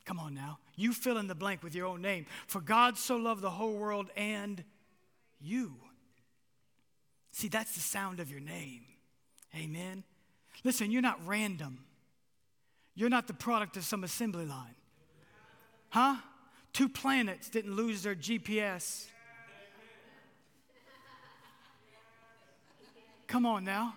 Come 0.05 0.19
on 0.19 0.33
now. 0.33 0.59
You 0.75 0.93
fill 0.93 1.17
in 1.17 1.27
the 1.27 1.35
blank 1.35 1.63
with 1.63 1.75
your 1.75 1.87
own 1.87 2.01
name. 2.01 2.25
For 2.47 2.61
God 2.61 2.97
so 2.97 3.17
loved 3.17 3.41
the 3.41 3.49
whole 3.49 3.73
world 3.73 4.09
and 4.15 4.63
you. 5.41 5.75
See, 7.31 7.47
that's 7.47 7.73
the 7.73 7.81
sound 7.81 8.19
of 8.19 8.31
your 8.31 8.39
name. 8.39 8.83
Amen. 9.55 10.03
Listen, 10.63 10.91
you're 10.91 11.01
not 11.01 11.19
random. 11.25 11.79
You're 12.93 13.09
not 13.09 13.27
the 13.27 13.33
product 13.33 13.75
of 13.77 13.83
some 13.83 14.03
assembly 14.03 14.45
line. 14.45 14.75
Huh? 15.89 16.15
Two 16.71 16.87
planets 16.87 17.49
didn't 17.49 17.75
lose 17.75 18.03
their 18.03 18.15
GPS. 18.15 19.07
Come 23.27 23.45
on 23.45 23.63
now. 23.63 23.95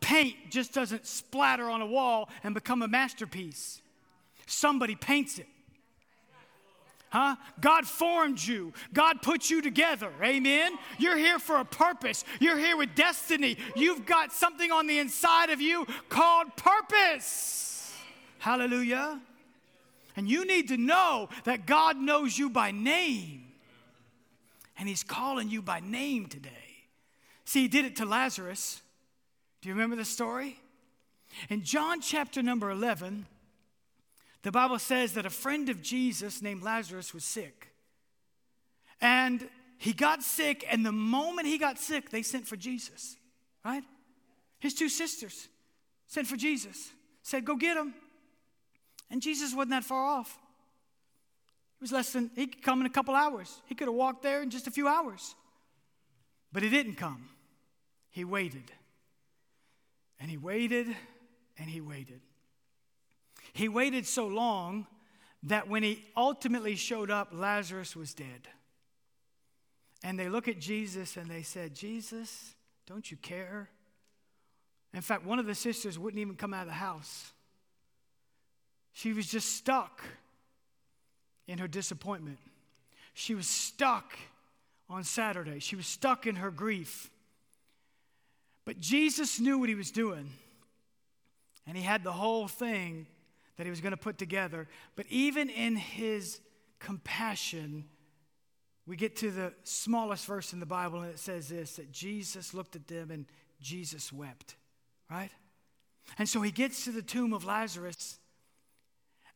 Paint 0.00 0.36
just 0.50 0.72
doesn't 0.72 1.06
splatter 1.06 1.68
on 1.70 1.80
a 1.80 1.86
wall 1.86 2.28
and 2.42 2.54
become 2.54 2.82
a 2.82 2.88
masterpiece. 2.88 3.80
Somebody 4.46 4.94
paints 4.94 5.38
it. 5.38 5.46
Huh? 7.08 7.36
God 7.60 7.86
formed 7.86 8.44
you. 8.44 8.72
God 8.92 9.22
put 9.22 9.48
you 9.48 9.62
together. 9.62 10.10
Amen. 10.20 10.76
You're 10.98 11.16
here 11.16 11.38
for 11.38 11.56
a 11.58 11.64
purpose. 11.64 12.24
You're 12.40 12.58
here 12.58 12.76
with 12.76 12.94
destiny. 12.96 13.56
You've 13.76 14.04
got 14.04 14.32
something 14.32 14.72
on 14.72 14.88
the 14.88 14.98
inside 14.98 15.50
of 15.50 15.60
you 15.60 15.86
called 16.08 16.56
purpose. 16.56 17.92
Hallelujah. 18.38 19.20
And 20.16 20.28
you 20.28 20.44
need 20.44 20.68
to 20.68 20.76
know 20.76 21.28
that 21.44 21.66
God 21.66 21.96
knows 21.96 22.36
you 22.36 22.50
by 22.50 22.72
name. 22.72 23.44
And 24.76 24.88
He's 24.88 25.04
calling 25.04 25.48
you 25.48 25.62
by 25.62 25.80
name 25.80 26.26
today. 26.26 26.50
See, 27.44 27.62
he 27.62 27.68
did 27.68 27.84
it 27.84 27.96
to 27.96 28.04
Lazarus. 28.04 28.80
Do 29.60 29.68
you 29.68 29.74
remember 29.74 29.96
the 29.96 30.04
story? 30.04 30.58
In 31.48 31.62
John 31.62 32.00
chapter 32.00 32.42
number 32.42 32.70
11, 32.70 33.26
the 34.42 34.52
Bible 34.52 34.78
says 34.78 35.14
that 35.14 35.26
a 35.26 35.30
friend 35.30 35.68
of 35.68 35.82
Jesus 35.82 36.42
named 36.42 36.62
Lazarus 36.62 37.14
was 37.14 37.24
sick. 37.24 37.72
And 39.00 39.48
he 39.78 39.92
got 39.92 40.22
sick, 40.22 40.64
and 40.70 40.84
the 40.84 40.92
moment 40.92 41.46
he 41.46 41.58
got 41.58 41.78
sick, 41.78 42.10
they 42.10 42.22
sent 42.22 42.46
for 42.46 42.56
Jesus, 42.56 43.16
right? 43.64 43.82
His 44.60 44.74
two 44.74 44.88
sisters 44.88 45.48
sent 46.06 46.26
for 46.26 46.36
Jesus, 46.36 46.90
said, 47.22 47.44
Go 47.44 47.56
get 47.56 47.76
him. 47.76 47.94
And 49.10 49.20
Jesus 49.20 49.54
wasn't 49.54 49.70
that 49.70 49.84
far 49.84 50.04
off. 50.04 50.38
It 51.78 51.82
was 51.82 51.92
less 51.92 52.12
than, 52.12 52.30
he 52.34 52.46
could 52.46 52.62
come 52.62 52.80
in 52.80 52.86
a 52.86 52.90
couple 52.90 53.14
hours. 53.14 53.60
He 53.66 53.74
could 53.74 53.88
have 53.88 53.94
walked 53.94 54.22
there 54.22 54.42
in 54.42 54.50
just 54.50 54.66
a 54.66 54.70
few 54.70 54.88
hours. 54.88 55.34
But 56.52 56.62
he 56.62 56.70
didn't 56.70 56.94
come. 56.94 57.28
He 58.14 58.24
waited. 58.24 58.70
And 60.20 60.30
he 60.30 60.36
waited 60.36 60.86
and 61.58 61.68
he 61.68 61.80
waited. 61.80 62.20
He 63.52 63.68
waited 63.68 64.06
so 64.06 64.28
long 64.28 64.86
that 65.42 65.68
when 65.68 65.82
he 65.82 66.04
ultimately 66.16 66.76
showed 66.76 67.10
up, 67.10 67.30
Lazarus 67.32 67.96
was 67.96 68.14
dead. 68.14 68.48
And 70.04 70.16
they 70.16 70.28
look 70.28 70.46
at 70.46 70.60
Jesus 70.60 71.16
and 71.16 71.28
they 71.28 71.42
said, 71.42 71.74
Jesus, 71.74 72.54
don't 72.86 73.10
you 73.10 73.16
care? 73.16 73.68
In 74.92 75.00
fact, 75.00 75.26
one 75.26 75.40
of 75.40 75.46
the 75.46 75.54
sisters 75.56 75.98
wouldn't 75.98 76.20
even 76.20 76.36
come 76.36 76.54
out 76.54 76.62
of 76.62 76.68
the 76.68 76.74
house. 76.74 77.32
She 78.92 79.12
was 79.12 79.26
just 79.26 79.56
stuck 79.56 80.04
in 81.48 81.58
her 81.58 81.66
disappointment. 81.66 82.38
She 83.12 83.34
was 83.34 83.48
stuck 83.48 84.16
on 84.88 85.02
Saturday. 85.02 85.58
She 85.58 85.74
was 85.74 85.88
stuck 85.88 86.28
in 86.28 86.36
her 86.36 86.52
grief. 86.52 87.10
But 88.64 88.80
Jesus 88.80 89.40
knew 89.40 89.58
what 89.58 89.68
he 89.68 89.74
was 89.74 89.90
doing, 89.90 90.30
and 91.66 91.76
he 91.76 91.82
had 91.82 92.02
the 92.02 92.12
whole 92.12 92.48
thing 92.48 93.06
that 93.56 93.64
he 93.64 93.70
was 93.70 93.80
going 93.80 93.92
to 93.92 93.96
put 93.96 94.18
together. 94.18 94.66
But 94.96 95.06
even 95.08 95.48
in 95.48 95.76
his 95.76 96.40
compassion, 96.78 97.84
we 98.86 98.96
get 98.96 99.16
to 99.16 99.30
the 99.30 99.52
smallest 99.64 100.26
verse 100.26 100.52
in 100.52 100.60
the 100.60 100.66
Bible, 100.66 101.00
and 101.02 101.10
it 101.10 101.18
says 101.18 101.48
this 101.48 101.76
that 101.76 101.92
Jesus 101.92 102.54
looked 102.54 102.76
at 102.76 102.88
them 102.88 103.10
and 103.10 103.26
Jesus 103.60 104.12
wept, 104.12 104.56
right? 105.10 105.30
And 106.18 106.28
so 106.28 106.42
he 106.42 106.50
gets 106.50 106.84
to 106.84 106.90
the 106.90 107.02
tomb 107.02 107.32
of 107.32 107.44
Lazarus, 107.44 108.18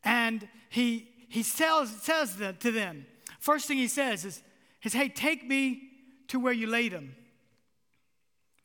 and 0.04 0.46
he 0.70 1.08
he 1.28 1.42
tells, 1.42 2.04
tells 2.04 2.36
the, 2.36 2.54
to 2.54 2.72
them, 2.72 3.06
first 3.38 3.68
thing 3.68 3.76
he 3.76 3.88
says 3.88 4.24
is, 4.24 4.42
is, 4.82 4.94
hey, 4.94 5.08
take 5.08 5.46
me 5.46 5.82
to 6.28 6.40
where 6.40 6.52
you 6.52 6.66
laid 6.66 6.92
him. 6.92 7.14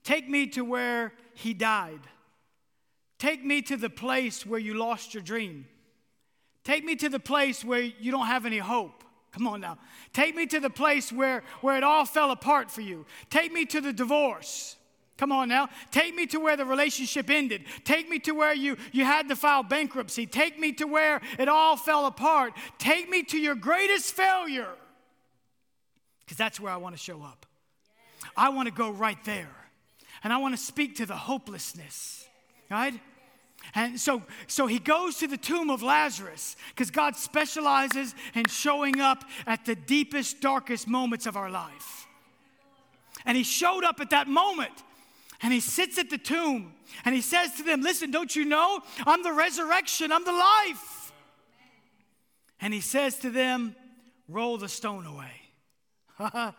Take 0.03 0.29
me 0.29 0.47
to 0.47 0.63
where 0.63 1.13
he 1.33 1.53
died. 1.53 1.99
Take 3.19 3.43
me 3.43 3.61
to 3.63 3.77
the 3.77 3.89
place 3.89 4.45
where 4.45 4.59
you 4.59 4.73
lost 4.73 5.13
your 5.13 5.23
dream. 5.23 5.65
Take 6.63 6.83
me 6.83 6.95
to 6.97 7.09
the 7.09 7.19
place 7.19 7.63
where 7.63 7.81
you 7.81 8.11
don't 8.11 8.27
have 8.27 8.45
any 8.45 8.57
hope. 8.57 9.03
Come 9.31 9.47
on 9.47 9.61
now. 9.61 9.77
Take 10.13 10.35
me 10.35 10.45
to 10.47 10.59
the 10.59 10.69
place 10.69 11.11
where, 11.11 11.43
where 11.61 11.75
it 11.77 11.83
all 11.83 12.05
fell 12.05 12.31
apart 12.31 12.69
for 12.69 12.81
you. 12.81 13.05
Take 13.29 13.51
me 13.51 13.65
to 13.65 13.81
the 13.81 13.91
divorce. 13.91 14.75
Come 15.17 15.31
on 15.31 15.49
now. 15.49 15.69
Take 15.91 16.15
me 16.15 16.27
to 16.27 16.39
where 16.39 16.57
the 16.57 16.65
relationship 16.65 17.29
ended. 17.29 17.63
Take 17.83 18.09
me 18.09 18.19
to 18.19 18.31
where 18.33 18.53
you, 18.53 18.77
you 18.91 19.05
had 19.05 19.29
to 19.29 19.35
file 19.35 19.63
bankruptcy. 19.63 20.25
Take 20.25 20.59
me 20.59 20.71
to 20.73 20.85
where 20.85 21.21
it 21.39 21.47
all 21.47 21.77
fell 21.77 22.05
apart. 22.05 22.53
Take 22.77 23.09
me 23.09 23.23
to 23.23 23.37
your 23.37 23.55
greatest 23.55 24.13
failure. 24.13 24.73
Because 26.19 26.37
that's 26.37 26.59
where 26.59 26.71
I 26.71 26.77
want 26.77 26.95
to 26.95 27.01
show 27.01 27.21
up. 27.21 27.45
I 28.35 28.49
want 28.49 28.67
to 28.67 28.73
go 28.73 28.91
right 28.91 29.21
there. 29.23 29.62
And 30.23 30.31
I 30.31 30.37
want 30.37 30.55
to 30.55 30.61
speak 30.61 30.95
to 30.97 31.05
the 31.05 31.15
hopelessness. 31.15 32.27
Right? 32.69 32.99
And 33.75 33.99
so, 33.99 34.21
so 34.47 34.67
he 34.67 34.79
goes 34.79 35.17
to 35.17 35.27
the 35.27 35.37
tomb 35.37 35.69
of 35.69 35.81
Lazarus 35.81 36.55
because 36.69 36.91
God 36.91 37.15
specializes 37.15 38.13
in 38.35 38.45
showing 38.45 38.99
up 38.99 39.23
at 39.47 39.65
the 39.65 39.75
deepest, 39.75 40.41
darkest 40.41 40.87
moments 40.87 41.25
of 41.25 41.37
our 41.37 41.49
life. 41.49 42.07
And 43.25 43.37
he 43.37 43.43
showed 43.43 43.83
up 43.83 43.99
at 43.99 44.09
that 44.09 44.27
moment 44.27 44.83
and 45.41 45.53
he 45.53 45.59
sits 45.59 45.97
at 45.97 46.09
the 46.09 46.17
tomb 46.17 46.73
and 47.05 47.15
he 47.15 47.21
says 47.21 47.55
to 47.55 47.63
them, 47.63 47.81
Listen, 47.81 48.11
don't 48.11 48.35
you 48.35 48.45
know? 48.45 48.81
I'm 49.05 49.23
the 49.23 49.33
resurrection, 49.33 50.11
I'm 50.11 50.25
the 50.25 50.31
life. 50.31 51.11
And 52.61 52.73
he 52.73 52.81
says 52.81 53.17
to 53.19 53.29
them, 53.29 53.75
Roll 54.27 54.57
the 54.57 54.69
stone 54.69 55.05
away. 55.05 55.31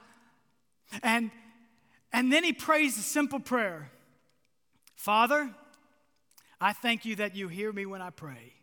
and, 1.02 1.30
and 2.14 2.33
then 2.33 2.44
he 2.44 2.52
prays 2.52 2.97
a 2.97 3.02
simple 3.02 3.40
prayer 3.40 3.90
Father, 4.94 5.50
I 6.61 6.73
thank 6.73 7.04
you 7.04 7.16
that 7.16 7.37
you 7.37 7.49
hear 7.49 7.71
me 7.71 7.85
when 7.85 8.00
I 8.00 8.09
pray. 8.09 8.54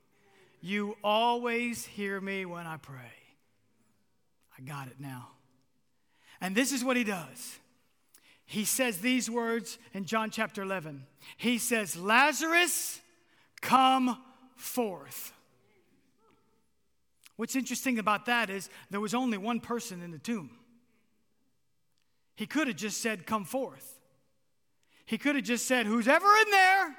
You 0.62 0.96
always 1.03 1.86
hear 1.86 2.20
me 2.20 2.46
when 2.46 2.65
I 2.65 2.77
pray. 2.77 3.13
I 4.58 4.62
got 4.63 4.88
it 4.88 4.96
now. 5.00 5.27
And 6.39 6.55
this 6.55 6.72
is 6.72 6.84
what 6.84 6.98
he 6.98 7.03
does. 7.03 7.60
He 8.46 8.65
says 8.65 9.00
these 9.00 9.29
words 9.29 9.77
in 9.93 10.05
John 10.05 10.31
chapter 10.31 10.63
11. 10.63 11.05
He 11.38 11.58
says, 11.60 11.96
Lazarus, 11.96 13.01
come 13.62 14.17
forth. 14.55 15.34
What's 17.36 17.55
interesting 17.55 18.00
about 18.00 18.25
that 18.27 18.50
is 18.50 18.70
there 18.89 19.00
was 19.00 19.13
only 19.13 19.38
one 19.38 19.60
person 19.60 20.01
in 20.01 20.12
the 20.12 20.20
tomb. 20.20 20.50
He 22.36 22.46
could 22.46 22.68
have 22.68 22.78
just 22.78 23.02
said, 23.02 23.26
Come 23.26 23.46
forth. 23.46 24.00
He 25.06 25.18
could 25.18 25.36
have 25.36 25.46
just 25.46 25.68
said, 25.68 25.86
Who's 25.86 26.08
ever 26.08 26.28
in 26.28 26.52
there, 26.52 26.96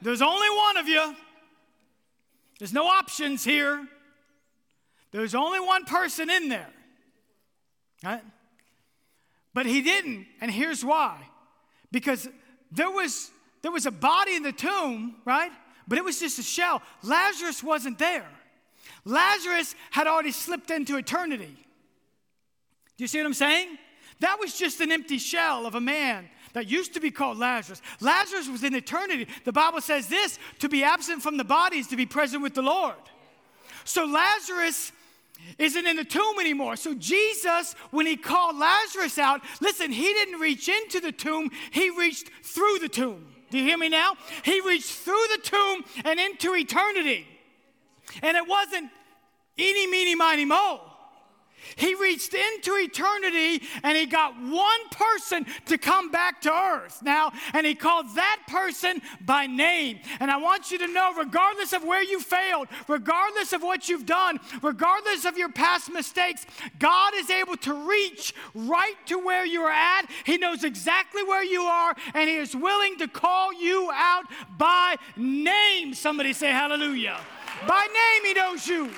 there's 0.00 0.22
only 0.22 0.48
one 0.50 0.76
of 0.76 0.88
you. 0.88 1.14
There's 2.58 2.72
no 2.72 2.86
options 2.86 3.44
here. 3.44 3.86
There's 5.10 5.34
only 5.34 5.60
one 5.60 5.84
person 5.84 6.30
in 6.30 6.48
there. 6.48 6.70
Right? 8.04 8.22
But 9.54 9.66
he 9.66 9.82
didn't, 9.82 10.26
and 10.40 10.50
here's 10.50 10.84
why. 10.84 11.18
Because 11.90 12.28
there 12.70 12.90
was 12.90 13.30
there 13.62 13.70
was 13.70 13.86
a 13.86 13.90
body 13.90 14.34
in 14.34 14.42
the 14.42 14.52
tomb, 14.52 15.16
right? 15.24 15.52
But 15.86 15.98
it 15.98 16.04
was 16.04 16.18
just 16.18 16.38
a 16.38 16.42
shell. 16.42 16.82
Lazarus 17.02 17.62
wasn't 17.62 17.98
there. 17.98 18.26
Lazarus 19.04 19.74
had 19.90 20.06
already 20.06 20.32
slipped 20.32 20.70
into 20.70 20.96
eternity. 20.96 21.56
Do 22.96 23.04
you 23.04 23.08
see 23.08 23.18
what 23.18 23.26
I'm 23.26 23.34
saying? 23.34 23.78
That 24.20 24.38
was 24.38 24.56
just 24.58 24.80
an 24.80 24.92
empty 24.92 25.18
shell 25.18 25.66
of 25.66 25.74
a 25.74 25.80
man 25.80 26.28
that 26.52 26.68
used 26.68 26.94
to 26.94 27.00
be 27.00 27.10
called 27.10 27.38
Lazarus. 27.38 27.80
Lazarus 28.00 28.48
was 28.48 28.62
in 28.62 28.74
eternity. 28.74 29.26
The 29.44 29.52
Bible 29.52 29.80
says 29.80 30.08
this 30.08 30.38
to 30.60 30.68
be 30.68 30.84
absent 30.84 31.22
from 31.22 31.36
the 31.36 31.44
body 31.44 31.78
is 31.78 31.88
to 31.88 31.96
be 31.96 32.06
present 32.06 32.42
with 32.42 32.54
the 32.54 32.62
Lord. 32.62 32.94
So 33.84 34.04
Lazarus 34.04 34.92
isn't 35.58 35.86
in 35.86 35.96
the 35.96 36.04
tomb 36.04 36.38
anymore. 36.38 36.76
So 36.76 36.94
Jesus, 36.94 37.74
when 37.90 38.06
he 38.06 38.16
called 38.16 38.56
Lazarus 38.56 39.18
out, 39.18 39.40
listen, 39.60 39.90
he 39.90 40.12
didn't 40.12 40.40
reach 40.40 40.68
into 40.68 41.00
the 41.00 41.12
tomb, 41.12 41.50
he 41.70 41.90
reached 41.90 42.30
through 42.42 42.78
the 42.80 42.88
tomb. 42.88 43.26
Do 43.50 43.58
you 43.58 43.64
hear 43.64 43.78
me 43.78 43.88
now? 43.88 44.14
He 44.44 44.60
reached 44.60 44.90
through 44.90 45.24
the 45.36 45.42
tomb 45.42 45.84
and 46.04 46.18
into 46.18 46.54
eternity. 46.54 47.26
And 48.22 48.36
it 48.36 48.46
wasn't 48.46 48.90
eeny, 49.58 49.86
meeny, 49.86 50.14
miny, 50.14 50.44
mo. 50.44 50.80
He 51.76 51.94
reached 51.94 52.34
into 52.34 52.74
eternity 52.76 53.62
and 53.82 53.96
he 53.96 54.06
got 54.06 54.34
one 54.40 54.88
person 54.90 55.46
to 55.66 55.78
come 55.78 56.10
back 56.10 56.40
to 56.42 56.52
earth 56.52 57.02
now, 57.02 57.32
and 57.52 57.66
he 57.66 57.74
called 57.74 58.14
that 58.14 58.40
person 58.48 59.00
by 59.24 59.46
name. 59.46 60.00
And 60.20 60.30
I 60.30 60.36
want 60.36 60.70
you 60.70 60.78
to 60.78 60.86
know, 60.86 61.14
regardless 61.14 61.72
of 61.72 61.84
where 61.84 62.02
you 62.02 62.20
failed, 62.20 62.68
regardless 62.88 63.52
of 63.52 63.62
what 63.62 63.88
you've 63.88 64.06
done, 64.06 64.38
regardless 64.62 65.24
of 65.24 65.36
your 65.38 65.50
past 65.50 65.92
mistakes, 65.92 66.46
God 66.78 67.14
is 67.16 67.30
able 67.30 67.56
to 67.58 67.88
reach 67.88 68.34
right 68.54 68.94
to 69.06 69.18
where 69.18 69.44
you're 69.44 69.70
at. 69.70 70.06
He 70.24 70.38
knows 70.38 70.64
exactly 70.64 71.22
where 71.22 71.44
you 71.44 71.62
are, 71.62 71.94
and 72.14 72.28
he 72.28 72.36
is 72.36 72.54
willing 72.54 72.98
to 72.98 73.08
call 73.08 73.52
you 73.52 73.90
out 73.92 74.24
by 74.58 74.96
name. 75.16 75.94
Somebody 75.94 76.32
say 76.32 76.50
hallelujah. 76.50 77.18
By 77.66 77.86
name, 77.86 78.24
he 78.24 78.34
knows 78.34 78.66
you. 78.66 78.90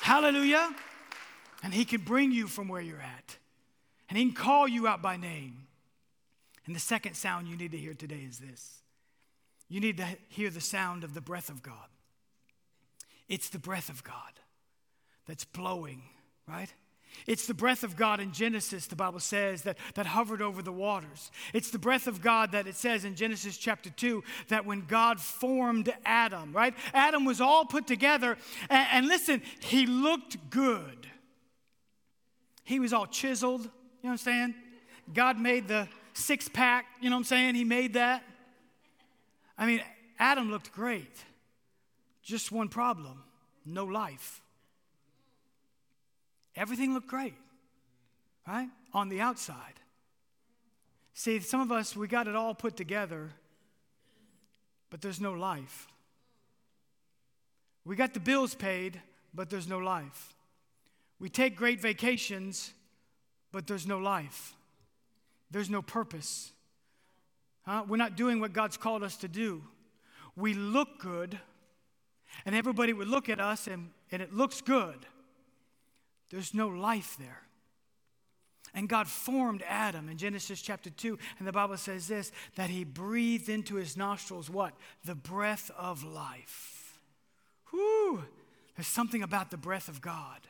Hallelujah. 0.00 0.74
And 1.66 1.74
He 1.74 1.84
can 1.84 2.02
bring 2.02 2.30
you 2.30 2.46
from 2.46 2.68
where 2.68 2.80
you're 2.80 3.00
at. 3.00 3.38
And 4.08 4.16
He 4.16 4.24
can 4.26 4.34
call 4.34 4.68
you 4.68 4.86
out 4.86 5.02
by 5.02 5.16
name. 5.16 5.66
And 6.64 6.76
the 6.76 6.80
second 6.80 7.14
sound 7.14 7.48
you 7.48 7.56
need 7.56 7.72
to 7.72 7.76
hear 7.76 7.92
today 7.92 8.24
is 8.24 8.38
this 8.38 8.82
you 9.68 9.80
need 9.80 9.96
to 9.96 10.06
hear 10.28 10.48
the 10.48 10.60
sound 10.60 11.02
of 11.02 11.12
the 11.12 11.20
breath 11.20 11.48
of 11.48 11.64
God. 11.64 11.88
It's 13.28 13.48
the 13.48 13.58
breath 13.58 13.88
of 13.88 14.04
God 14.04 14.14
that's 15.26 15.44
blowing, 15.44 16.02
right? 16.46 16.72
It's 17.26 17.48
the 17.48 17.54
breath 17.54 17.82
of 17.82 17.96
God 17.96 18.20
in 18.20 18.30
Genesis, 18.30 18.86
the 18.86 18.94
Bible 18.94 19.18
says, 19.18 19.62
that, 19.62 19.76
that 19.94 20.06
hovered 20.06 20.40
over 20.40 20.62
the 20.62 20.70
waters. 20.70 21.32
It's 21.52 21.70
the 21.70 21.80
breath 21.80 22.06
of 22.06 22.22
God 22.22 22.52
that 22.52 22.68
it 22.68 22.76
says 22.76 23.04
in 23.04 23.16
Genesis 23.16 23.56
chapter 23.56 23.90
2 23.90 24.22
that 24.50 24.66
when 24.66 24.82
God 24.86 25.20
formed 25.20 25.92
Adam, 26.04 26.52
right? 26.52 26.74
Adam 26.94 27.24
was 27.24 27.40
all 27.40 27.64
put 27.64 27.88
together. 27.88 28.38
And, 28.70 28.86
and 28.92 29.06
listen, 29.08 29.42
he 29.58 29.86
looked 29.86 30.50
good. 30.50 31.08
He 32.66 32.80
was 32.80 32.92
all 32.92 33.06
chiseled, 33.06 33.62
you 33.62 33.66
know 33.66 33.70
what 34.02 34.10
I'm 34.10 34.18
saying? 34.18 34.54
God 35.14 35.38
made 35.38 35.68
the 35.68 35.88
six 36.14 36.48
pack, 36.48 36.86
you 37.00 37.08
know 37.08 37.16
what 37.16 37.20
I'm 37.20 37.24
saying? 37.24 37.54
He 37.54 37.62
made 37.64 37.94
that. 37.94 38.24
I 39.56 39.66
mean, 39.66 39.80
Adam 40.18 40.50
looked 40.50 40.72
great. 40.72 41.24
Just 42.22 42.50
one 42.50 42.68
problem 42.68 43.22
no 43.64 43.84
life. 43.84 44.40
Everything 46.54 46.94
looked 46.94 47.08
great, 47.08 47.34
right? 48.46 48.68
On 48.92 49.08
the 49.08 49.20
outside. 49.20 49.80
See, 51.14 51.40
some 51.40 51.60
of 51.60 51.72
us, 51.72 51.96
we 51.96 52.08
got 52.08 52.28
it 52.28 52.36
all 52.36 52.54
put 52.54 52.76
together, 52.76 53.30
but 54.90 55.00
there's 55.00 55.20
no 55.20 55.32
life. 55.32 55.86
We 57.84 57.96
got 57.96 58.14
the 58.14 58.20
bills 58.20 58.54
paid, 58.54 59.00
but 59.34 59.50
there's 59.50 59.68
no 59.68 59.78
life. 59.78 60.35
We 61.18 61.28
take 61.28 61.56
great 61.56 61.80
vacations, 61.80 62.72
but 63.52 63.66
there's 63.66 63.86
no 63.86 63.98
life. 63.98 64.54
There's 65.50 65.70
no 65.70 65.82
purpose. 65.82 66.52
Huh? 67.64 67.84
We're 67.88 67.96
not 67.96 68.16
doing 68.16 68.40
what 68.40 68.52
God's 68.52 68.76
called 68.76 69.02
us 69.02 69.16
to 69.18 69.28
do. 69.28 69.62
We 70.36 70.54
look 70.54 70.98
good, 70.98 71.38
and 72.44 72.54
everybody 72.54 72.92
would 72.92 73.08
look 73.08 73.28
at 73.28 73.40
us, 73.40 73.66
and, 73.66 73.90
and 74.12 74.20
it 74.20 74.34
looks 74.34 74.60
good. 74.60 75.06
There's 76.30 76.52
no 76.52 76.68
life 76.68 77.16
there. 77.18 77.42
And 78.74 78.90
God 78.90 79.08
formed 79.08 79.62
Adam 79.66 80.10
in 80.10 80.18
Genesis 80.18 80.60
chapter 80.60 80.90
2, 80.90 81.18
and 81.38 81.48
the 81.48 81.52
Bible 81.52 81.78
says 81.78 82.08
this 82.08 82.30
that 82.56 82.68
he 82.68 82.84
breathed 82.84 83.48
into 83.48 83.76
his 83.76 83.96
nostrils 83.96 84.50
what? 84.50 84.74
The 85.04 85.14
breath 85.14 85.70
of 85.78 86.04
life. 86.04 86.98
Whew! 87.70 88.24
There's 88.76 88.86
something 88.86 89.22
about 89.22 89.50
the 89.50 89.56
breath 89.56 89.88
of 89.88 90.02
God. 90.02 90.40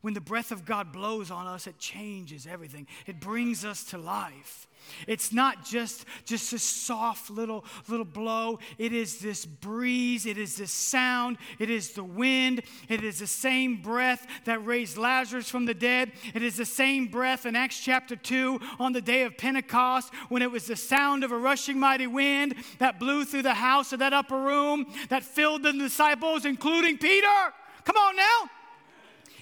When 0.00 0.14
the 0.14 0.20
breath 0.20 0.50
of 0.50 0.64
God 0.64 0.92
blows 0.92 1.30
on 1.30 1.46
us, 1.46 1.66
it 1.66 1.78
changes 1.78 2.46
everything. 2.46 2.86
It 3.06 3.20
brings 3.20 3.64
us 3.64 3.84
to 3.84 3.98
life. 3.98 4.66
It's 5.06 5.32
not 5.32 5.64
just 5.64 6.04
just 6.24 6.52
a 6.52 6.58
soft 6.58 7.30
little 7.30 7.64
little 7.88 8.04
blow. 8.04 8.60
It 8.78 8.92
is 8.92 9.18
this 9.18 9.44
breeze, 9.44 10.26
it 10.26 10.38
is 10.38 10.56
this 10.56 10.70
sound, 10.70 11.38
it 11.58 11.70
is 11.70 11.92
the 11.92 12.04
wind, 12.04 12.62
it 12.88 13.02
is 13.02 13.18
the 13.18 13.26
same 13.26 13.82
breath 13.82 14.26
that 14.44 14.64
raised 14.64 14.96
Lazarus 14.96 15.48
from 15.48 15.64
the 15.64 15.74
dead. 15.74 16.12
It 16.34 16.42
is 16.42 16.56
the 16.56 16.64
same 16.64 17.08
breath 17.08 17.46
in 17.46 17.56
Acts 17.56 17.80
chapter 17.80 18.14
2 18.14 18.60
on 18.78 18.92
the 18.92 19.00
day 19.00 19.22
of 19.22 19.36
Pentecost 19.36 20.12
when 20.28 20.42
it 20.42 20.50
was 20.50 20.66
the 20.66 20.76
sound 20.76 21.24
of 21.24 21.32
a 21.32 21.38
rushing 21.38 21.80
mighty 21.80 22.06
wind 22.06 22.54
that 22.78 23.00
blew 23.00 23.24
through 23.24 23.42
the 23.42 23.54
house 23.54 23.92
of 23.92 23.98
that 23.98 24.12
upper 24.12 24.40
room 24.40 24.86
that 25.08 25.24
filled 25.24 25.62
the 25.62 25.72
disciples 25.72 26.44
including 26.44 26.98
Peter 26.98 27.26
Come 27.86 27.96
on 27.96 28.16
now. 28.16 28.50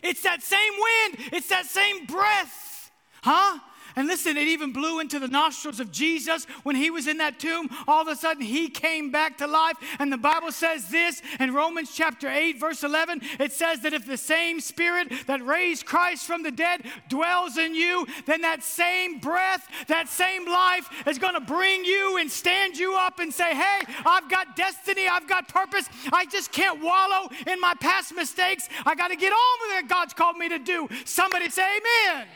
It's 0.05 0.23
that 0.23 0.43
same 0.43 0.73
wind, 0.73 1.31
it's 1.33 1.49
that 1.49 1.65
same 1.65 2.05
breath. 2.05 2.91
Huh? 3.23 3.59
And 3.97 4.09
listen, 4.09 4.37
it 4.37 4.49
even 4.49 4.73
blew 4.73 4.99
into 4.99 5.19
the 5.19 5.29
nostrils 5.29 5.79
of 5.79 5.93
Jesus 5.93 6.47
when 6.65 6.75
he 6.75 6.91
was 6.91 7.07
in 7.07 7.19
that 7.19 7.39
tomb. 7.39 7.69
All 7.87 8.03
of 8.03 8.09
a 8.09 8.17
sudden, 8.17 8.43
he 8.43 8.69
came 8.69 9.11
back 9.11 9.39
to 9.39 9.47
life. 9.47 9.77
And 9.99 10.13
the 10.13 10.19
Bible 10.19 10.51
says 10.51 10.89
this 10.89 11.23
in 11.39 11.55
Romans 11.55 11.93
chapter 11.95 12.29
8, 12.29 12.59
verse 12.59 12.83
11 12.83 13.21
it 13.39 13.53
says 13.53 13.81
that 13.81 13.93
if 13.93 14.07
the 14.07 14.17
same 14.17 14.61
spirit 14.61 15.13
that 15.27 15.45
raised 15.45 15.87
Christ 15.87 16.27
from 16.27 16.43
the 16.43 16.51
dead 16.51 16.83
dwells 17.09 17.57
in 17.57 17.75
you, 17.75 18.07
then 18.27 18.41
that 18.43 18.63
same 18.63 19.19
breath, 19.19 19.69
that 19.89 20.09
same 20.09 20.47
life 20.47 20.89
is 21.07 21.19
going 21.19 21.35
to 21.35 21.41
bring 21.41 21.85
you 21.85 22.19
and 22.19 22.31
stand 22.31 22.77
you 22.77 22.95
up 22.95 23.21
and 23.21 23.33
say, 23.33 23.55
Hey, 23.55 23.81
I've 24.05 24.29
got 24.29 24.57
destiny, 24.57 25.07
I've 25.07 25.29
got 25.29 25.49
purpose. 25.49 25.89
I 26.13 26.27
just 26.27 26.53
can't 26.53 26.83
wallow 26.83 27.29
in 27.47 27.61
my 27.61 27.75
past 27.81 28.15
mistakes. 28.15 28.69
I 28.85 28.95
got 28.95 29.09
to 29.09 29.17
get 29.17 29.33
on 29.33 29.59
with 29.63 29.83
what 29.83 29.89
God's 29.89 30.15
called 30.15 30.37
me 30.37 30.49
to 30.49 30.59
do. 30.59 30.89
Somebody 31.05 31.49
say, 31.51 31.63
Amen. 31.63 31.83
amen. 32.13 32.27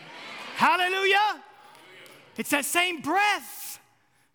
Hallelujah. 0.56 1.42
It's 2.38 2.50
that 2.50 2.64
same 2.64 3.02
breath. 3.02 3.80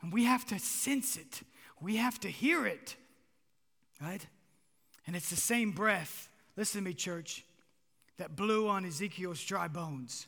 And 0.04 0.12
we 0.12 0.26
have 0.26 0.46
to 0.48 0.60
sense 0.60 1.16
it, 1.16 1.42
we 1.82 1.96
have 1.96 2.20
to 2.20 2.28
hear 2.28 2.68
it, 2.68 2.98
right? 4.02 4.26
And 5.08 5.16
it's 5.16 5.30
the 5.30 5.38
same 5.38 5.72
breath, 5.72 6.30
listen 6.58 6.82
to 6.82 6.86
me, 6.86 6.94
church, 6.94 7.46
that 8.18 8.36
blew 8.36 8.68
on 8.68 8.86
Ezekiel's 8.86 9.42
dry 9.44 9.70
bones. 9.70 10.28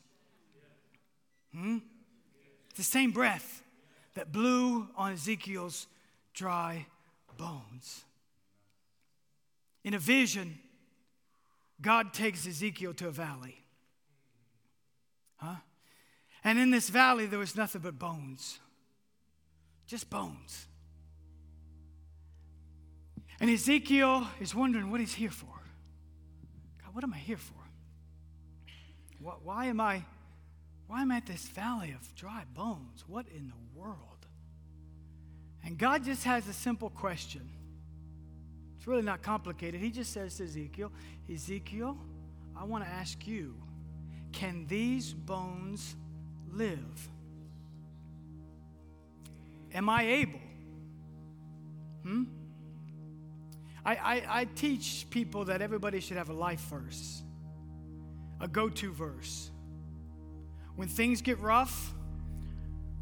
Hmm? 1.54 1.78
It's 2.70 2.78
the 2.78 2.84
same 2.84 3.12
breath 3.12 3.64
that 4.16 4.32
blew 4.32 4.88
on 4.96 5.14
Ezekiel's 5.14 5.88
dry 6.34 6.86
bones. 7.38 8.06
In 9.84 9.94
a 9.94 10.00
vision, 10.00 10.58
God 11.82 12.14
takes 12.14 12.48
Ezekiel 12.48 12.94
to 12.96 13.08
a 13.08 13.12
valley. 13.12 13.62
Huh? 15.36 15.56
And 16.46 16.60
in 16.60 16.70
this 16.70 16.90
valley, 16.90 17.26
there 17.26 17.40
was 17.40 17.56
nothing 17.56 17.82
but 17.82 17.98
bones. 17.98 18.60
Just 19.88 20.12
bones. 20.12 20.68
And 23.40 23.50
Ezekiel 23.50 24.28
is 24.40 24.54
wondering 24.54 24.92
what 24.92 25.00
he's 25.00 25.16
here 25.16 25.32
for. 25.32 25.48
God, 26.84 26.94
what 26.94 27.04
am 27.04 27.14
I 27.14 27.18
here 27.18 27.36
for? 27.36 27.56
Why 29.44 29.66
am 29.66 29.82
I, 29.82 30.04
why 30.86 31.02
am 31.02 31.12
I 31.12 31.18
at 31.18 31.26
this 31.26 31.48
valley 31.48 31.96
of 32.00 32.16
dry 32.16 32.44
bones? 32.54 33.04
What 33.08 33.26
in 33.36 33.48
the 33.48 33.80
world? 33.80 34.28
And 35.64 35.80
God 35.80 36.06
just 36.06 36.24
has 36.26 36.48
a 36.48 36.54
simple 36.54 36.92
question. 36.92 37.50
It's 38.78 38.86
really 38.86 39.02
not 39.02 39.24
complicated. 39.24 39.82
He 39.82 39.90
just 39.90 40.14
says 40.14 40.38
to 40.38 40.44
Ezekiel, 40.44 40.92
Ezekiel, 41.28 41.98
I 42.56 42.66
want 42.66 42.84
to 42.84 42.90
ask 42.90 43.26
you, 43.26 43.56
can 44.32 44.68
these 44.68 45.12
bones 45.12 45.96
live? 46.56 47.10
Am 49.74 49.90
I 49.90 50.04
able? 50.04 50.40
Hmm? 52.04 52.24
I, 53.86 53.96
I, 53.96 54.24
I 54.30 54.46
teach 54.46 55.06
people 55.10 55.46
that 55.46 55.62
everybody 55.62 56.00
should 56.00 56.18
have 56.18 56.30
a 56.30 56.34
life 56.34 56.62
verse, 56.70 57.22
a 58.40 58.48
go 58.48 58.70
to 58.70 58.92
verse. 58.92 59.52
When 60.76 60.88
things 60.88 61.22
get 61.22 61.40
rough, 61.40 61.94